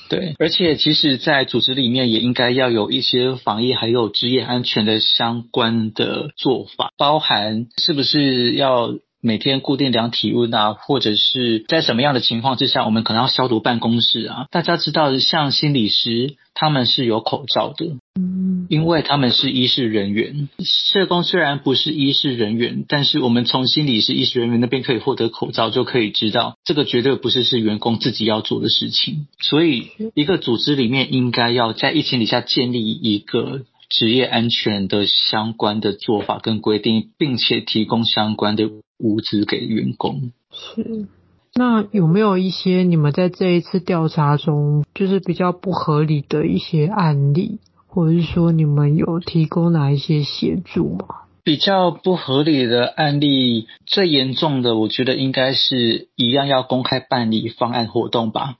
[0.07, 8.93] 对，对，而且其实，在组织里面也应该要有一些防疫还有职业安全的相关的做法，包含是不是要。
[9.21, 14.47] 每天固定量体温啊，或者是在什么样的情况之下，我们可能要消毒办公室啊。
[14.49, 17.85] 大家知道，像心理师他们是有口罩的，
[18.19, 20.49] 嗯，因为他们是医事人员。
[20.63, 29.27] 社工虽然不是医事人员，但是我们从心理师、医事人员那边可以获得口罩，就可以知道这个绝对不是是员工自己要做的事情。
[29.39, 33.61] 所以，一个组织里面应该要在疫情底下建立一个。
[33.93, 38.69] 职业安全的相关的做法跟规定，并且提供相关的
[39.01, 40.31] 物资给员工。
[40.51, 41.07] 是，
[41.53, 51.05] 那有没有一些你们在这一次调查中，就是比较不合理的一些案例，或者是说你们有提供哪一些协助吗？
[51.43, 58.57] 比较不合理的案例，最严重的，我觉得应该是一样要公开办理方案活动吧，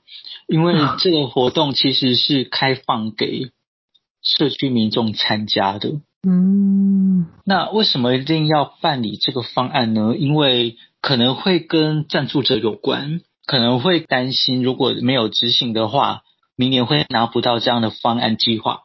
[0.48, 3.50] 因为这个活动其实是开放给。
[4.24, 10.14] 社区民众参加的，嗯，那为什么一定要办理这个方案呢？
[10.16, 16.22] 因为可能会跟赞助者有关，可能会担心如果没有执行的话，
[16.54, 18.82] 明年会拿不到这样的方案计划，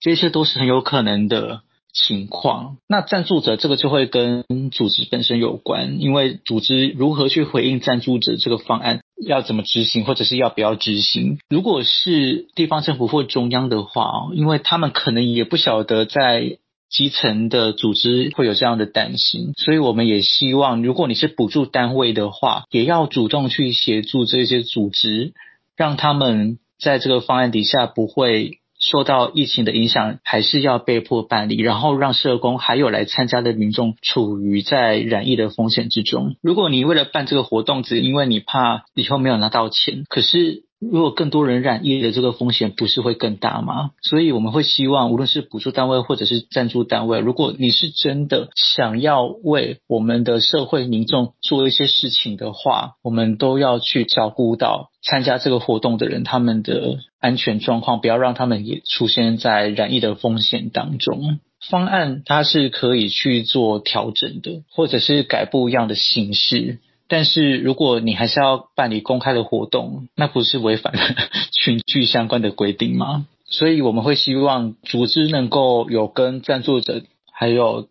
[0.00, 1.62] 这些都是很有可能的。
[1.92, 11.38] 情况，那赞助者这个就会跟组织本身有关，因为组织如何去回应赞助者这个方案，要怎么执行，或者是要不要执行。
[11.48, 25.32] 如果是地方政府或中央的话，因为他们可能也不晓得在基层的组织会有这样的担心，所以我们也希望，如果你是补助单位的话，也要主动去协助这些组织，
[25.76, 28.58] 让他们在这个方案底下不会。
[28.80, 36.34] 受到疫情的影响，还是要被迫办理，然后让社工还有来参加的民众处于在染疫的风险之中。
[36.42, 40.64] 如果你为了办这个活动，只因为你怕以后没有拿到钱，可是。
[40.80, 43.90] 如果更多人染疫的这个风险不是会更大吗？
[44.00, 61.40] 所以我们会希望，无论是补助单位或者是赞助单位，如果你是真的想要为我们的社会民众做一些事情的话，我们都要去照顾到参加这个活动的人，他们的安全状况，不要让他们也出现在染疫的风险当中。
[61.68, 66.78] 方案它是可以去做调整的，或者是改不一样的形式。
[67.10, 71.00] 但是如果你还是要办理公开的活动，那不是违反了
[71.52, 73.26] 群聚相关的规定吗？
[73.44, 77.88] 所以我们会希望组织能够有跟赞助者还有。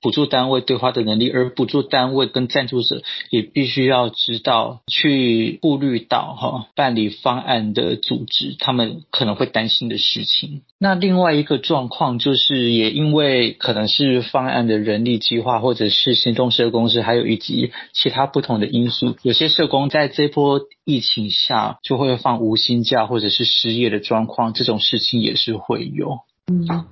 [0.00, 10.62] 补助单位对话的能力，而补助单位跟赞助者也必须要知道去顾虑到哈办理方案的组织他们可能会担心的事情。
[10.78, 26.20] 那另外一个状况就是，也因为可能是方案的人力计划，或者是行动社工师，还有以及其他不同的因素，有些社工在这波疫情下就会放无薪假或者是失业的状况，这种事情也是会有。
[26.50, 26.86] 嗯。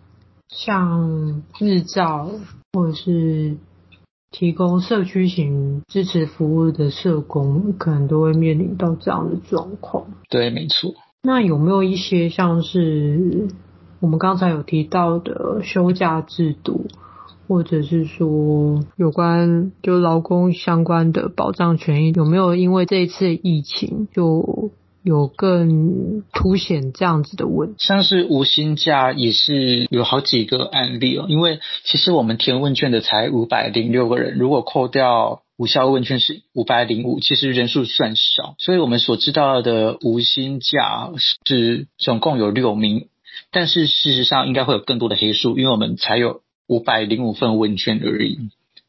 [0.48, 2.30] 像日照
[2.72, 3.56] 或者是
[4.30, 10.06] 提供社区型支持服务的社工，可能都会面临到这样的状况。
[10.28, 10.94] 对，没错。
[11.22, 13.48] 那有没有一些像是
[14.00, 16.86] 我们刚才有提到的休假制度，
[17.48, 24.70] 或者是说有关就劳工相关的保障权益，有没有因为这一次疫情就
[25.02, 27.76] 有更凸显这样子的问题？
[27.78, 35.42] 像是无薪假也是有好几个案例哦，因为其实我们填问卷的才五百零六个人，如果扣掉。
[35.58, 41.10] 无效问卷是五百零五，其实人数算少，所以我们所知道的无薪假
[41.44, 43.08] 是总共有六名，
[43.50, 48.38] 但是事实上应该会有更多的黑数，因为我们才有五百零五份问卷而已，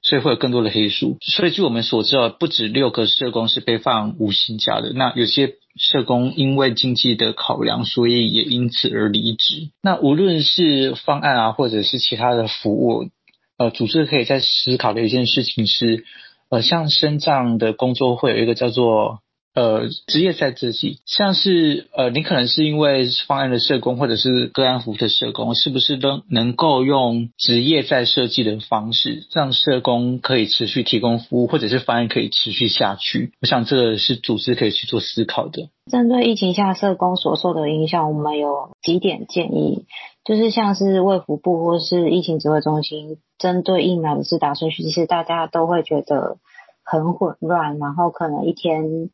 [0.02, 1.18] 所以会有更多的黑数。
[1.22, 9.70] 所以据我们所知道，不止六个社工是被放五星假的，那有些社工因为经济的考量，所以也因此而离职。
[9.82, 13.10] 那无论是方案啊，或者是其他的服务，
[13.58, 16.06] 呃，组织可以在思考的一件事情是。
[16.52, 19.20] 呃，像身障的工作会有一个叫做
[19.54, 33.34] 呃职业在设计，像是呃你可能是因为方案的社工或者是个案服务的社工，是不是都能够用职业在设计的方式，让社工可以持续提供服务，或者是方案可以持续下去？
[33.42, 35.70] 我想这个是组织可以去做思考的。
[35.92, 39.86] 针对疫情下社工所受的影响，我们有几点建议。
[40.26, 46.38] 就是像是卫福部或是疫情指挥中心针对疫苗的施打顺序，其实大家都会觉得
[46.84, 49.10] 很混乱，然后可能一天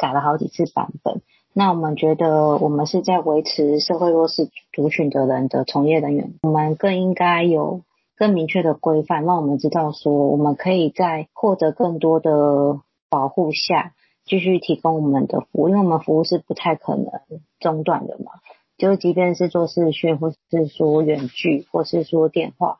[0.00, 1.20] 改了好几次版本。
[1.52, 7.82] 那我们觉得我们是在维持社会弱势族群的人的从业人员，我们更应该有
[8.16, 12.80] 更明确的规范，让我们知道说我们可以在获得更多的
[13.10, 13.92] 保护下
[14.24, 17.10] 继续提供我们的服务，因为我们服务是不太可能
[17.58, 18.32] 中断的嘛。
[18.78, 22.78] 就即便是做视讯，或是说远距，或是说电话，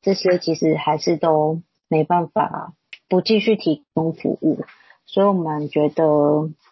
[0.00, 2.72] 这些其实还是都没办法
[3.08, 4.60] 不继续提供服务。
[5.06, 6.04] 所以我们觉得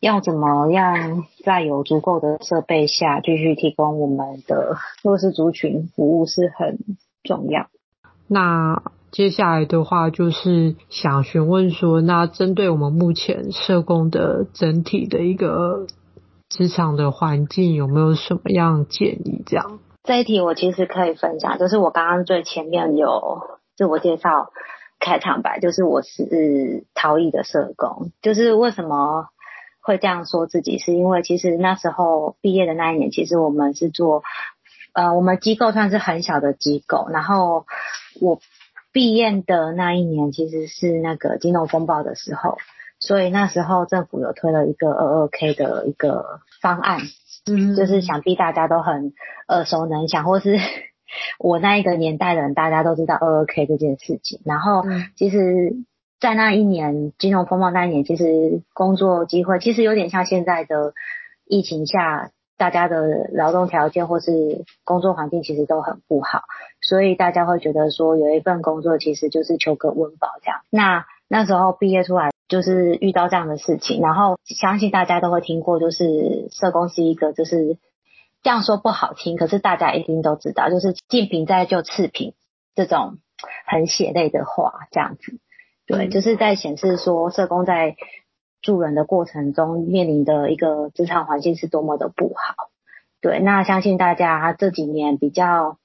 [0.00, 6.78] 要怎么样在有足够的设备下继续提供我们的弱势族群服务是很
[7.22, 7.66] 重要。
[8.26, 15.86] 那接下来的话就是想询问说，那针对我们目前社工的整体的一个。
[16.52, 19.44] 职场的环境有没有什么样建议？
[19.46, 23.42] 这样这一题我其实可以分享，就是我刚刚最前面有
[23.76, 24.50] 自我介绍
[25.00, 28.12] 开场白，就是我是陶艺的社工。
[28.22, 29.26] 就是为什么
[29.82, 34.22] 会这样说自己，是因为其实那时候毕业的那一年，其实我们是做
[34.92, 37.08] 呃，我们机构算是很小的机构。
[37.10, 37.66] 然后
[38.20, 38.38] 我
[38.92, 42.58] 毕业的那一年，其实是那个金融风暴的时候。
[43.02, 47.00] 所以那时候政府有推了一个二二 K 的一个方案，
[47.50, 49.14] 嗯，就是想必大家都很
[49.48, 50.58] 耳熟能详，或是
[51.42, 54.40] 我那一个年代的人，大家都知道二二 K 这件事情。
[54.44, 54.82] 然后，
[55.16, 55.74] 其实，
[56.20, 60.92] 在那一年金融风暴那一年，其实工作机会其实有点像现在的
[61.46, 66.42] 疫情下，大家的劳动条件或是工作环境其实都很不好，
[66.82, 70.60] 所以大家会觉得说有一份工作其实就是求个温饱这样。
[70.68, 72.30] 那那时候毕业出来。
[72.50, 77.76] 就是遇到这样的事情，然后相信大家都会听过，就是社工是一个，就是
[78.42, 82.34] 这样说不好听，可是大家一定都知道，就是近平在就刺平
[82.74, 83.18] 这种
[83.66, 85.38] 很血泪的话，这样子，
[85.86, 87.96] 对，就是在显示说社工在
[88.62, 92.70] 助人的过程中面临的一个职场环境是多么的不好。
[93.20, 95.78] 对，那相信大家这几年比较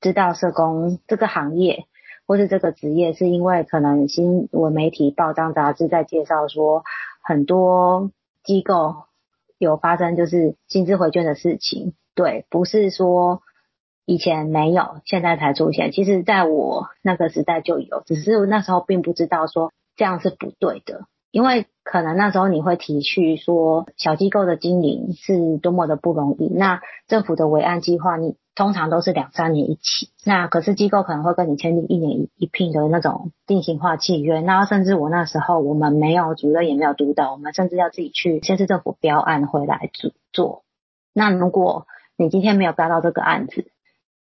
[0.00, 1.86] 知道社工这个行业。
[2.28, 6.82] 或是这个职业，是因为可能新闻媒体、报章杂志在介绍说，
[7.22, 8.10] 很多
[8.42, 9.04] 机构
[9.58, 11.94] 有发生就是薪资回卷的事情。
[12.14, 13.42] 对，不是说
[14.04, 15.92] 以前没有，现在才出现。
[15.92, 26.48] 其实在我那个时代就有，只是那时候并不知道说这样是不对的，因为可能那时候你会提去说小机构的经营是多么的不容易。
[26.48, 28.36] 那政府的维案计划，你。
[28.56, 40.62] 通常都是两三年一起，那可是机构可能会跟你签订一年一一聘的那种定型化契约，那甚至我那时候我们没有主任也没有督导，我们甚至要自己去县市政府标案回来做做。
[41.12, 41.86] 那如果
[42.16, 43.66] 你今天没有标到这个案子，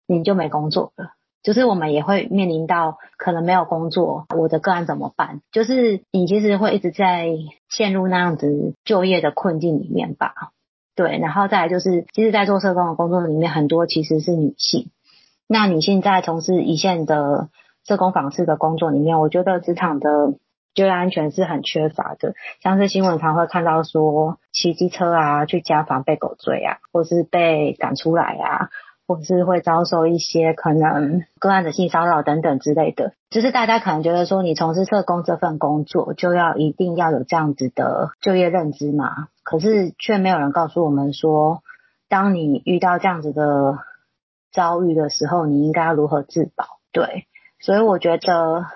[0.05, 5.41] 你就没工作了，就是我们也会面临到可能没有工作，我的个案怎么办？
[5.51, 7.29] 就是你其实会一直在
[7.67, 10.51] 陷入那样子就业的困境里面吧。
[10.99, 14.91] 对，然后再来就是，其实，在做社工的工作里面，很多其实是女性。
[15.47, 17.47] 那女性在从事一线的
[17.87, 20.33] 社工访视的工作里面，我觉得职场的
[20.73, 22.33] 就业安全是很缺乏的。
[22.61, 28.67] 像是新闻常会看到说，骑机车啊去家访被狗追啊，或是被赶出来啊。
[29.09, 39.29] 或是会遭受一些可能个案的性骚扰等等之类的，就是大家可能觉得说，你从事社工这份工作就要一定要有这样子的就业认知嘛？
[39.41, 41.63] 可是却没有人告诉我们说，
[42.07, 43.79] 当你遇到这样子的
[44.51, 46.65] 遭遇的时候，你应该要如何自保？
[46.91, 47.25] 对，
[47.59, 48.67] 所以我觉得，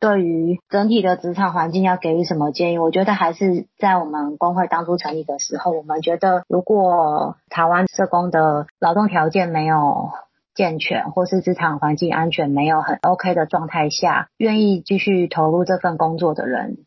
[0.00, 10.10] 对于整体的职场环境要给予什么建议，我觉得还是在我们工会当初成立的时候，我们觉得如果台湾社工的劳动条件没有
[10.54, 16.78] 健全，或是职场环境安全没有很 OK 的状态下，愿意继续投入这份工作的人，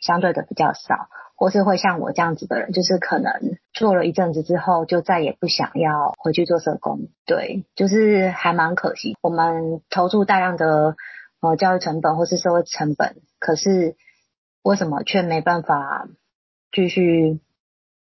[0.00, 1.08] 相对的比较少。
[1.36, 3.32] 或是会像我这样子的人，就是可能
[3.72, 7.08] 做了一阵子之后，就再也不想要回去做社工。
[7.26, 9.16] 对，就是还蛮可惜。
[9.20, 10.94] 我们投入大量的
[11.50, 13.96] 呃教育成本或是社会成本，可是
[14.62, 16.08] 为什么却没办法
[16.72, 17.40] 继续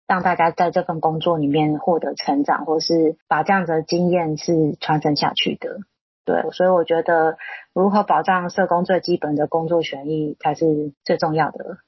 [0.07, 5.79] 让大家在这份工作里面获得成长，或是把这样子的经验是传承下去的？
[6.25, 7.37] 对，所以我觉得
[7.73, 11.79] 如何保障社工最基本的工作权益才是最重要的。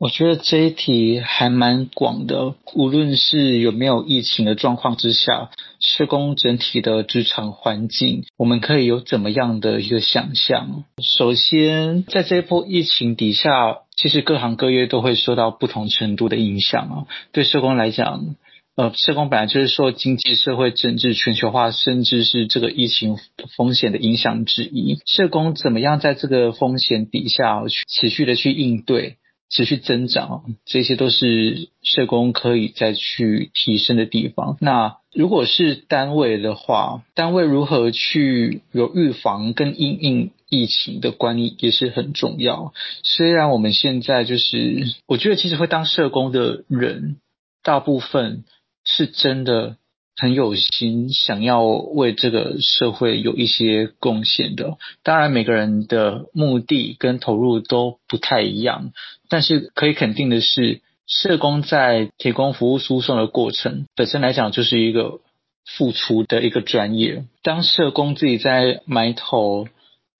[0.00, 10.84] 我觉得这一题还蛮广的，无论是有没有疫情的状况之下，社工整体的职场环境，我们可以有怎么样的一个想象？
[11.02, 17.04] 首先，在这一波疫情底下，其实各行各业都会受到不同程度的影响啊。
[17.32, 18.36] 对社工来讲，
[18.76, 23.18] 呃，社工本来就是受经济社会政治全球化，甚至是这个疫情
[23.54, 24.96] 风险的影响之一。
[25.04, 29.18] 社工怎么样在这个风险底下去持续的去应对？
[29.50, 34.56] 持续增长，这些都是社工可以再去提升的地方。
[34.60, 42.72] 那如果是单位的话，单位如何去有预防跟因应疫情的管理也是很重要。
[43.02, 47.16] 虽然我们现在就是，我觉得其实会当社工的人，
[47.64, 48.44] 大部分
[48.84, 49.76] 是真的。
[50.20, 54.76] 很有心，想要为这个社会有一些贡献的。
[55.02, 58.92] 当然，每个人的目的跟投入都不太一样，
[59.30, 65.20] 但是可以肯定的是，社工在提供服务输送的过程本身来讲，就是一个
[65.64, 67.24] 付出的一个专业。
[67.42, 69.68] 当社工自己在埋头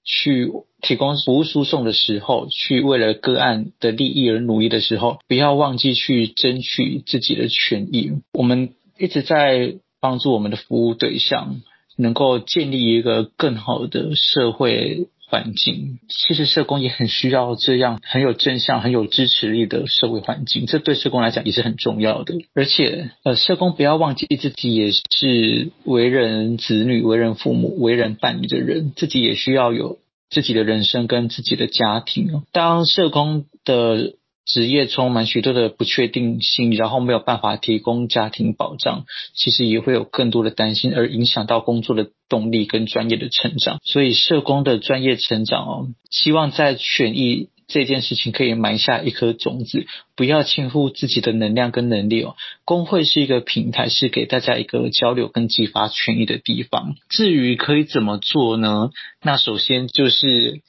[0.03, 8.12] 去提供服务输送的时候，去为了个案的利益而努力的时候，不要忘记去争取自己的权益。
[8.32, 9.74] 我们一直在。
[10.01, 11.61] 帮助我们的服务对象
[11.96, 15.98] 能够建立一个更好的社会环境。
[16.09, 22.34] 其实社工也很需要这样很有正向、很有支持力的社会环境，这对社工来讲也是很重要的。
[22.55, 29.98] 而且，呃，社工不要忘记自己也是为人子女、为人父母、为人伴侣的人，自己也需要有
[30.30, 32.42] 自己的人生跟自己的家庭。
[32.53, 34.14] 当社工的
[34.53, 43.78] 职业充满许多的不确定性，然后没有办法提供家庭保障，其实也会有更多的担心，而影响到工作的动力跟专业的成长。
[43.84, 49.86] 所以，社工的专业成长哦，希望在权益这件事情可以埋下一颗种子，
[50.16, 52.34] 不要轻忽自己的能量跟能力哦。
[52.64, 56.96] 工会是一个平台，是给大家一个交流跟激发权益的地方。
[57.09, 58.90] 至于可以怎么做呢？
[59.22, 60.61] 那首先就是。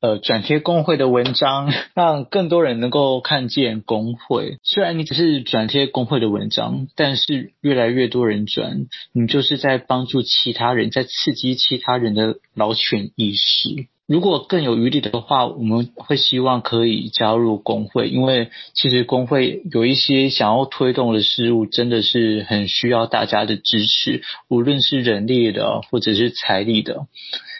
[0.00, 4.58] 呃，转贴工会的文章，让更多人能够看见工会。
[4.62, 13.88] 虽然你只是转贴工会的文章，但是越来越多人转，你就是在帮助其他人，在刺激其他人的劳权意识。
[14.06, 27.08] 如果更有余力的话，我们会希望可以加入工会，因为其实工会有一些想要推动的事物，真的是很需要大家的支持，无论是人力的或者是财力的，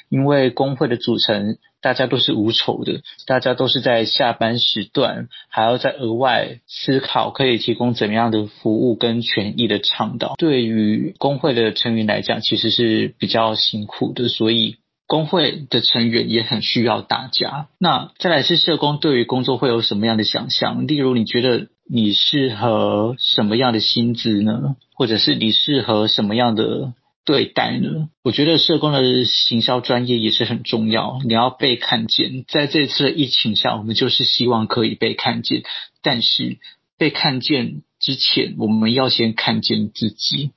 [0.08, 1.58] 因为工会的组成。
[1.80, 10.34] 大家都是无酬的，大家都是在下班时段还要再额外思考可以提供怎么样的服务跟权益的倡导。
[10.38, 14.76] 对于工会的成员来讲，其实是比较辛苦的，所以
[15.06, 17.68] 工会的成员也很需要大家。
[17.78, 20.86] 那再来是社工对于工作会有什么样的想象？
[20.86, 24.76] 例如，你觉得你适合什么样的薪资呢？
[24.94, 26.92] 或者是你适合什么样的？
[27.28, 31.18] 对待呢，我觉得社工的行销专业也是很重要。
[31.26, 35.62] 你要被看见，在这次的疫情下，我们就是希望可以被看见。
[36.00, 36.56] 但是
[36.96, 40.52] 被看见之前，我们要先看见自己。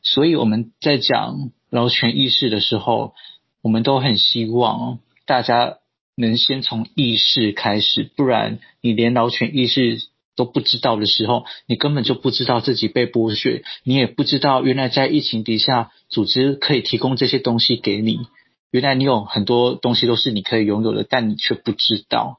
[0.00, 3.14] 所以我们在讲劳权意识的时候，
[3.60, 5.78] 我们都很希望大家
[6.14, 10.02] 能先从意识开始，不然你连劳权意识。
[10.36, 18.20] 都不知道的时候，你根本就不知道自己被剥削，你也不知道原来在疫情底下，组织可以提供这些东西给你。
[18.70, 22.38] 原来你有很多东西都是你可以拥有的，但你却不知道。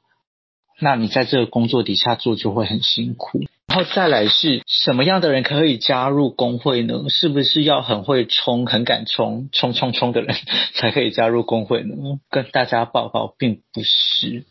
[0.80, 3.44] 那你在这个工作底下做就会很辛苦。
[3.68, 7.06] 然后再来是什么样的人可以加入工会呢？
[7.10, 10.36] 是不是要很会冲、很敢冲、冲冲冲的人
[10.76, 11.96] 才可以加入工会呢？
[12.30, 14.46] 跟大家报告，并不是。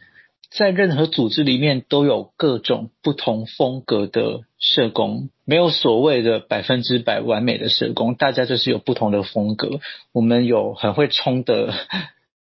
[0.54, 9.80] 在任何组织里面都有各种不同风格的社工，没有所谓的百分之百完美的社工，大家就是有不同的风格。
[10.12, 11.72] 我们有很会冲的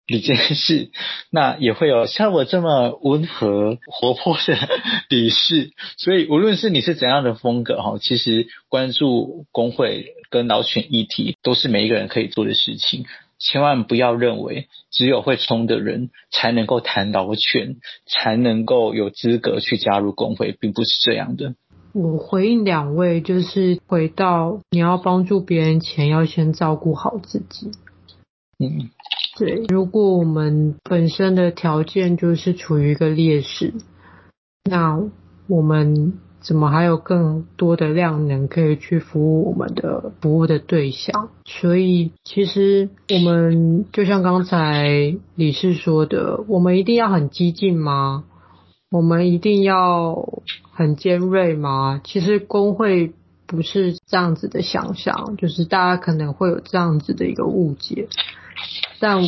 [0.07, 0.89] 理监事，
[1.29, 4.57] 那也会有像我这么温和活泼的
[5.09, 5.71] 理事。
[5.97, 13.05] 所以无论是你是怎样的风格哈，其实关注工会跟劳权议题都是每一个人可以做的事情。
[13.43, 17.75] 千万不要认为只有会冲的人才能够谈劳权，
[18.05, 21.55] 才能够有资格去加入工会，并不是这样的。
[21.91, 27.69] 我回应两位，就是回到你要帮助别人前，要先照顾好自己。
[28.57, 28.89] 嗯，
[29.37, 29.65] 对。
[29.67, 33.73] 如果我们本身的条件就是处于一个劣势，
[34.63, 35.03] 那
[35.47, 41.29] 我们怎么还有更多的量能可以去服务我们的服务的对象？
[41.45, 48.25] 所以，其实我们就像刚才李氏说的，我们一定要很激进吗？
[48.91, 50.27] 我们一定要
[50.71, 52.01] 很尖锐吗？
[52.03, 53.13] 其实工会
[53.47, 58.07] 不是这样子的想象，就是大家可能会有这样子的一个误解，
[58.99, 59.23] 但。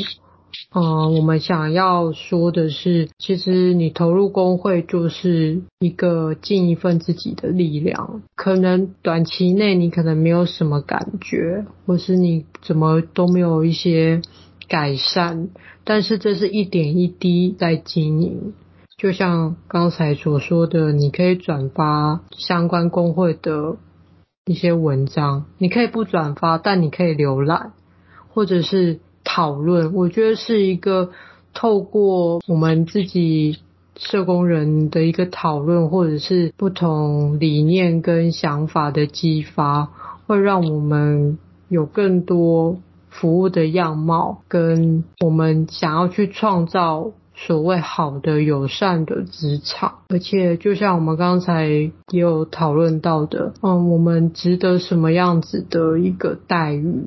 [0.77, 8.21] 嗯，我们想要说的是，其实你投入工会就是一个尽一份自己的力量。
[8.35, 14.21] 可能短期内你可能没有什么感觉，或是你怎么都没有一些
[14.67, 15.47] 改善，
[15.85, 18.53] 但是这是一点一滴在经营。
[18.97, 23.77] 就像刚才所说的，你可以转发相关工会的
[24.45, 27.71] 一些文章，你可以不转发，但你可以浏览，
[28.27, 28.99] 或者是。
[29.25, 31.09] 讨论，我觉得是一个
[31.53, 33.57] 透过我们自己
[33.97, 39.89] 社工人的一个讨论，或者是不同理念跟想法的激发，
[40.27, 42.77] 会让我们有更多
[43.09, 49.99] 服务的样貌，跟我们想要去创造所谓好的友善的职场。
[50.09, 57.05] 而且，就像我们刚才也有讨论到的，嗯，我们值得什么样子的一个待遇？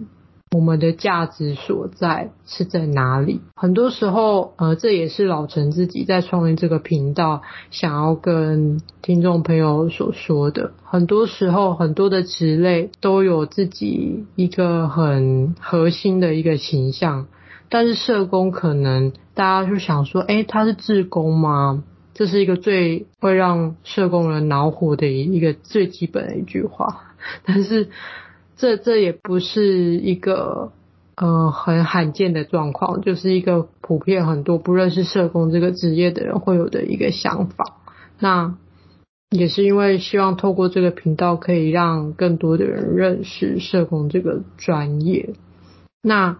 [0.51, 3.41] 我们的价值所在是在哪里？
[3.55, 10.73] 很多时候，呃，这也是老陈自己在创立这个频道想要跟听众朋友所说的。
[10.85, 17.27] 很多时候，很多的职类都有自己一个很核心的一个形象，
[17.69, 21.85] 但是社工可能大家就想说，诶，他是志工吗？
[22.15, 27.03] 这是一个最会让社工人恼火的一个最基本的一句话，
[27.45, 27.91] 但是。
[28.59, 30.73] 这这也不是一个
[31.17, 37.77] 呃很罕见的状况，就是一个普遍很多不认识社工这个职业的人会有的一个想法。
[38.19, 38.57] 那
[39.31, 45.35] 也是因为希望透过这个频道，可以让更多的人认识社工这个专业。
[46.03, 46.39] 那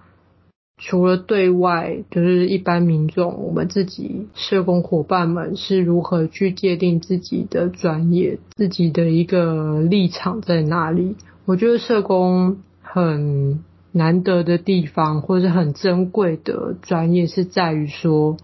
[0.81, 11.15] 除了对外，就是一般民众，我们自己社工伙伴们是如何去界定自己的专业，自己的一个立场在哪里？
[11.49, 18.37] 我觉得社工很难得的地方，或者是很珍贵的专业，是在于说，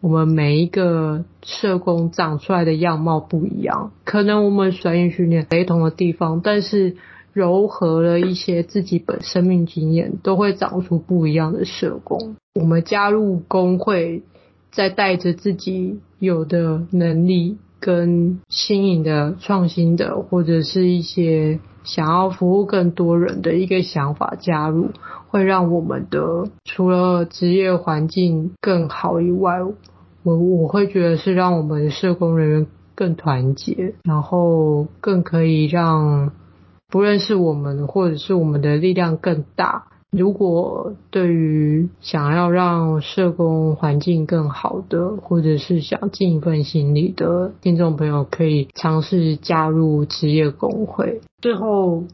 [0.00, 6.96] 我们每一个社工长出来的样貌不一样，可能我们专业训练雷同的地方，但是
[7.34, 12.36] 糅合了一些自己本生命经验，都会长出不一样的社工。
[12.54, 14.22] 我们加入工会，
[14.70, 21.60] 在带着自己有的能力跟新颖的、创新的，或者是一些。
[21.84, 24.90] 想要服务更多人的一个想法加入，
[25.28, 29.60] 会让我们的除了职业环境更好以外，
[30.22, 36.30] 我我会觉得是让我们的社工人员更团结，然后更可以让
[36.88, 39.86] 不认识我们或者是我们的力量更大。
[40.12, 51.22] 如果对于想要让社工环境更好的，或者是想尽一份心力的听众朋友，可以尝试加入职业工会。
[51.40, 52.04] 最后，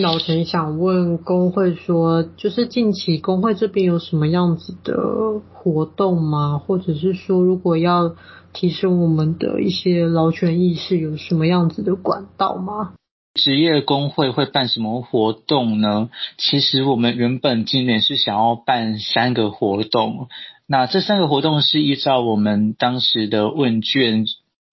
[0.00, 6.56] 老陈想问工会说，就是近期工会这边有什么样子的活动吗？
[6.56, 8.14] 或者是说，如果要
[8.54, 12.94] 提升我们的一些劳权意识，有什么样子的管道吗？
[13.34, 16.10] 职业工会会办什么活动呢？
[16.36, 20.28] 其实我们原本今年是想要办三个活动，
[20.66, 24.26] 那这三个活动是依照我们当时的问卷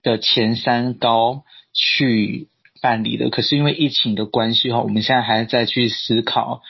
[0.04, 1.44] 的前三高
[1.74, 2.50] 去
[2.82, 3.30] 办理的。
[3.30, 6.62] 可是因为疫情的关系哈，我们现在还在去思考。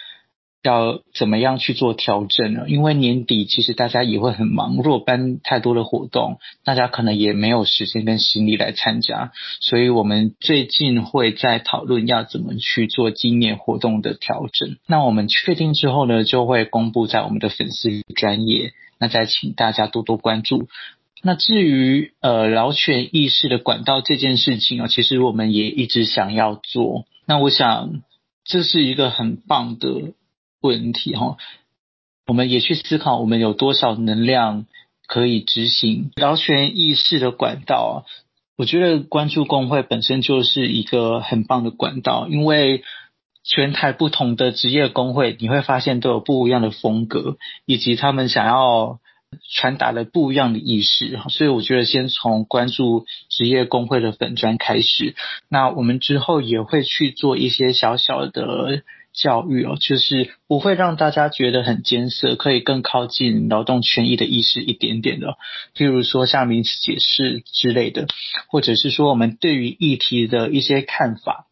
[0.62, 2.66] 要怎么样去做调整呢？
[2.68, 9.32] 因为年底其实大家也会很忙，如果办太多的活动，大家可能也没有时间跟心力来参加。
[9.62, 14.76] 所以我们最近会在讨论要怎么去做今年活动的调整。
[14.86, 20.68] 那我们确定之后呢，就会公布在我们的粉丝专页，那再请大家多多关注。
[21.24, 27.06] 那至于呃劳权意识的管道这件事情啊，其实我们也一直想要做。
[27.26, 28.02] 那我想
[28.44, 30.12] 这是一个很棒的。
[30.62, 31.38] 问题哈，
[32.28, 34.66] 我们也去思考我们有多少能量
[35.08, 38.06] 可以执行劳权意识的管道。
[38.58, 42.84] 我觉得关注工会本身就是一个很棒的管道，因为
[43.42, 49.00] 全台不同的职业工会，你会发现都有不一样的风格，以及他们想要
[49.50, 51.18] 传达的不一样的意识。
[51.30, 55.16] 所以我觉得先从关注职业工会的粉专开始，
[55.48, 58.84] 那我们之后也会去做一些小小的
[59.20, 65.38] 教育哦，就是不会让大家觉得很艰涩，可以更靠近劳动权益的意识一点点的。
[65.76, 68.08] 譬如说像名词解释之类的，
[68.48, 71.48] 或者是说我们对于议题的一些看法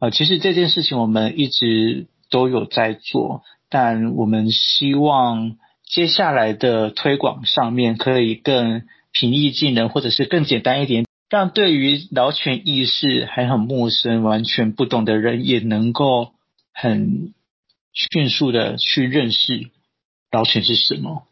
[0.00, 5.56] 啊，其实这件事情我们一直都有在做，但我们希望
[5.88, 8.82] 接下来的推广上面可以更
[9.12, 16.32] 平易近人，或者是更简单一点，让对于劳权意识还很陌生、完全不懂的人也能够。
[16.78, 17.32] 很
[17.94, 19.70] 迅速的去认识
[20.30, 21.22] 老犬是什么？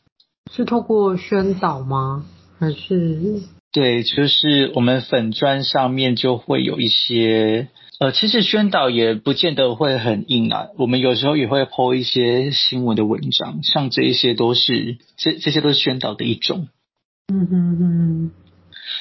[0.51, 2.25] 是透过宣导吗？
[2.59, 3.43] 还是？
[3.71, 7.69] 对，就是我们粉砖上面就会有一些，
[7.99, 10.69] 呃，其实宣导也不见得会很硬啊。
[10.79, 16.69] 我们有时候也会 po 一些新闻的文章，像这一些都是这这些都是宣导的一种。
[17.33, 18.31] 嗯哼哼。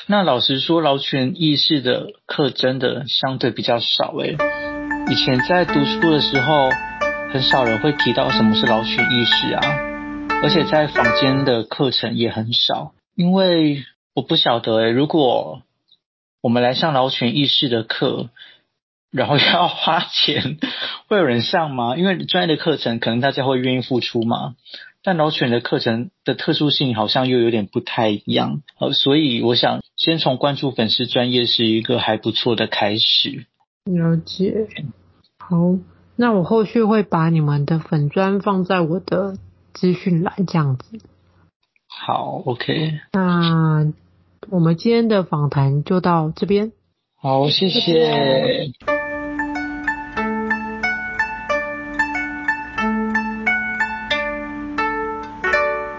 [0.07, 4.72] 那老实说，劳权意识的课真的相对比较少诶、欸。
[5.13, 6.71] 以前在读书的时候，
[7.31, 9.61] 很少人会提到什么是劳权意识啊，
[10.41, 12.95] 而且在坊间的课程也很少。
[13.13, 13.83] 因为
[14.15, 15.61] 我不晓得、如果
[16.41, 18.31] 我们来上劳权意识的课，
[19.11, 20.57] 然后要花钱，
[21.07, 21.95] 会有人上吗？
[21.95, 24.55] 因为专业的课程可能大家会愿意付出嘛，
[25.03, 28.63] 但劳权的课程的特殊性好像又有点不太一样。
[28.79, 33.45] 呃，所以我想先从关注粉丝专业是一个还不错的开始。
[33.85, 34.65] 了解，
[35.53, 35.77] 好，
[36.15, 39.37] 那我后续会把你们的粉砖放在我的
[39.71, 40.99] 资讯栏，这样子。
[41.87, 42.99] 好，OK。
[43.11, 43.93] 那
[44.49, 46.71] 我们今天的访谈就到这边。
[47.21, 47.79] 好，谢谢。
[47.81, 49.02] 谢谢。